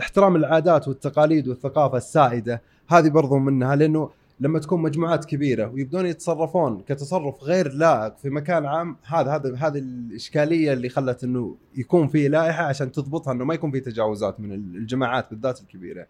احترام 0.00 0.36
العادات 0.36 0.88
والتقاليد 0.88 1.48
والثقافة 1.48 1.96
السائدة 1.96 2.62
هذه 2.88 3.08
برضو 3.08 3.38
منها 3.38 3.76
لأنه 3.76 4.10
لما 4.40 4.58
تكون 4.58 4.82
مجموعات 4.82 5.24
كبيرة 5.24 5.68
ويبدون 5.68 6.06
يتصرفون 6.06 6.82
كتصرف 6.88 7.42
غير 7.42 7.72
لائق 7.72 8.16
في 8.16 8.30
مكان 8.30 8.66
عام 8.66 8.96
هذا 9.04 9.30
هذا 9.30 9.56
هذه 9.56 9.78
الإشكالية 9.78 10.72
اللي 10.72 10.88
خلت 10.88 11.24
إنه 11.24 11.56
يكون 11.76 12.08
في 12.08 12.28
لائحة 12.28 12.64
عشان 12.64 12.92
تضبطها 12.92 13.32
إنه 13.32 13.44
ما 13.44 13.54
يكون 13.54 13.70
في 13.70 13.80
تجاوزات 13.80 14.40
من 14.40 14.52
الجماعات 14.52 15.30
بالذات 15.30 15.60
الكبيرة. 15.60 16.06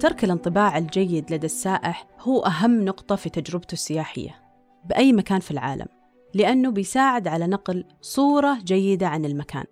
ترك 0.00 0.24
الانطباع 0.24 0.78
الجيد 0.78 1.32
لدى 1.32 1.46
السائح 1.46 2.06
هو 2.20 2.40
أهم 2.40 2.84
نقطة 2.84 3.16
في 3.16 3.30
تجربته 3.30 3.72
السياحية 3.72 4.42
بأي 4.84 5.12
مكان 5.12 5.40
في 5.40 5.50
العالم 5.50 5.86
لأنه 6.34 6.70
بيساعد 6.70 7.28
على 7.28 7.46
نقل 7.46 7.84
صورة 8.00 8.58
جيدة 8.64 9.06
عن 9.06 9.24
المكان. 9.24 9.64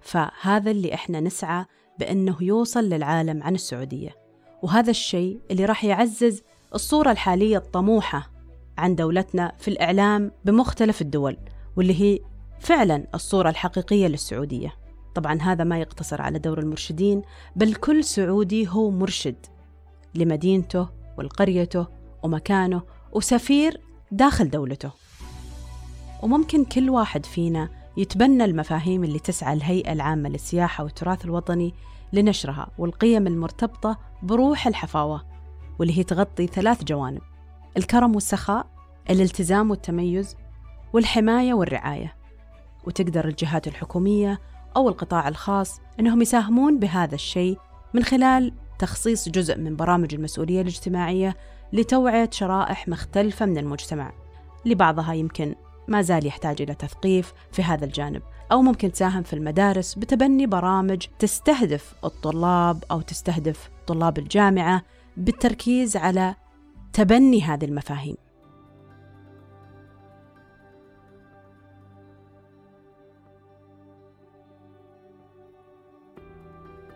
فهذا 0.00 0.70
اللي 0.70 0.94
إحنا 0.94 1.20
نسعى 1.20 1.64
بأنه 1.98 2.36
يوصل 2.40 2.84
للعالم 2.84 3.42
عن 3.42 3.54
السعودية 3.54 4.16
وهذا 4.62 4.90
الشيء 4.90 5.40
اللي 5.50 5.64
راح 5.64 5.84
يعزز 5.84 6.42
الصورة 6.74 7.10
الحالية 7.10 7.56
الطموحة 7.56 8.30
عن 8.78 8.94
دولتنا 8.94 9.52
في 9.58 9.68
الإعلام 9.68 10.32
بمختلف 10.44 11.02
الدول 11.02 11.36
واللي 11.76 12.00
هي 12.00 12.18
فعلا 12.58 13.06
الصورة 13.14 13.50
الحقيقية 13.50 14.06
للسعودية. 14.06 14.74
طبعا 15.14 15.38
هذا 15.42 15.64
ما 15.64 15.78
يقتصر 15.78 16.22
على 16.22 16.38
دور 16.38 16.58
المرشدين 16.58 17.22
بل 17.56 17.74
كل 17.74 18.04
سعودي 18.04 18.68
هو 18.68 18.90
مرشد. 18.90 19.46
لمدينته 20.14 20.88
ولقريته 21.18 21.86
ومكانه 22.22 22.82
وسفير 23.12 23.80
داخل 24.10 24.50
دولته. 24.50 24.90
وممكن 26.22 26.64
كل 26.64 26.90
واحد 26.90 27.26
فينا 27.26 27.68
يتبنى 27.96 28.44
المفاهيم 28.44 29.04
اللي 29.04 29.18
تسعى 29.18 29.52
الهيئة 29.52 29.92
العامة 29.92 30.28
للسياحة 30.28 30.84
والتراث 30.84 31.24
الوطني 31.24 31.74
لنشرها 32.12 32.70
والقيم 32.78 33.26
المرتبطة 33.26 33.98
بروح 34.22 34.66
الحفاوة 34.66 35.24
واللي 35.78 35.98
هي 35.98 36.02
تغطي 36.02 36.46
ثلاث 36.46 36.84
جوانب 36.84 37.20
الكرم 37.76 38.14
والسخاء 38.14 38.66
الالتزام 39.10 39.70
والتميز 39.70 40.36
والحماية 40.92 41.54
والرعاية. 41.54 42.16
وتقدر 42.86 43.28
الجهات 43.28 43.68
الحكومية 43.68 44.40
أو 44.76 44.88
القطاع 44.88 45.28
الخاص 45.28 45.80
أنهم 46.00 46.22
يساهمون 46.22 46.78
بهذا 46.78 47.14
الشيء 47.14 47.58
من 47.94 48.02
خلال 48.04 48.54
تخصيص 48.80 49.28
جزء 49.28 49.58
من 49.58 49.76
برامج 49.76 50.14
المسؤولية 50.14 50.60
الاجتماعية 50.60 51.36
لتوعية 51.72 52.30
شرائح 52.32 52.88
مختلفة 52.88 53.46
من 53.46 53.58
المجتمع. 53.58 54.12
لبعضها 54.64 55.12
يمكن 55.12 55.54
ما 55.88 56.02
زال 56.02 56.26
يحتاج 56.26 56.62
إلى 56.62 56.74
تثقيف 56.74 57.32
في 57.52 57.62
هذا 57.62 57.84
الجانب 57.84 58.22
أو 58.52 58.62
ممكن 58.62 58.92
تساهم 58.92 59.22
في 59.22 59.32
المدارس 59.32 59.94
بتبني 59.94 60.46
برامج 60.46 61.06
تستهدف 61.18 61.94
الطلاب 62.04 62.84
أو 62.90 63.00
تستهدف 63.00 63.70
طلاب 63.86 64.18
الجامعة 64.18 64.82
بالتركيز 65.16 65.96
على 65.96 66.34
تبني 66.92 67.42
هذه 67.42 67.64
المفاهيم. 67.64 68.16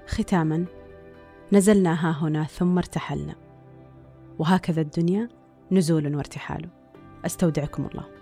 ختاما 0.07 0.65
نزلنا 1.55 1.95
ها 1.95 2.11
هنا 2.11 2.45
ثم 2.45 2.79
ارتحلنا. 2.79 3.35
وهكذا 4.39 4.81
الدنيا 4.81 5.29
نزول 5.71 6.17
وارتحال. 6.17 6.69
أستودعكم 7.27 7.87
الله. 7.87 8.14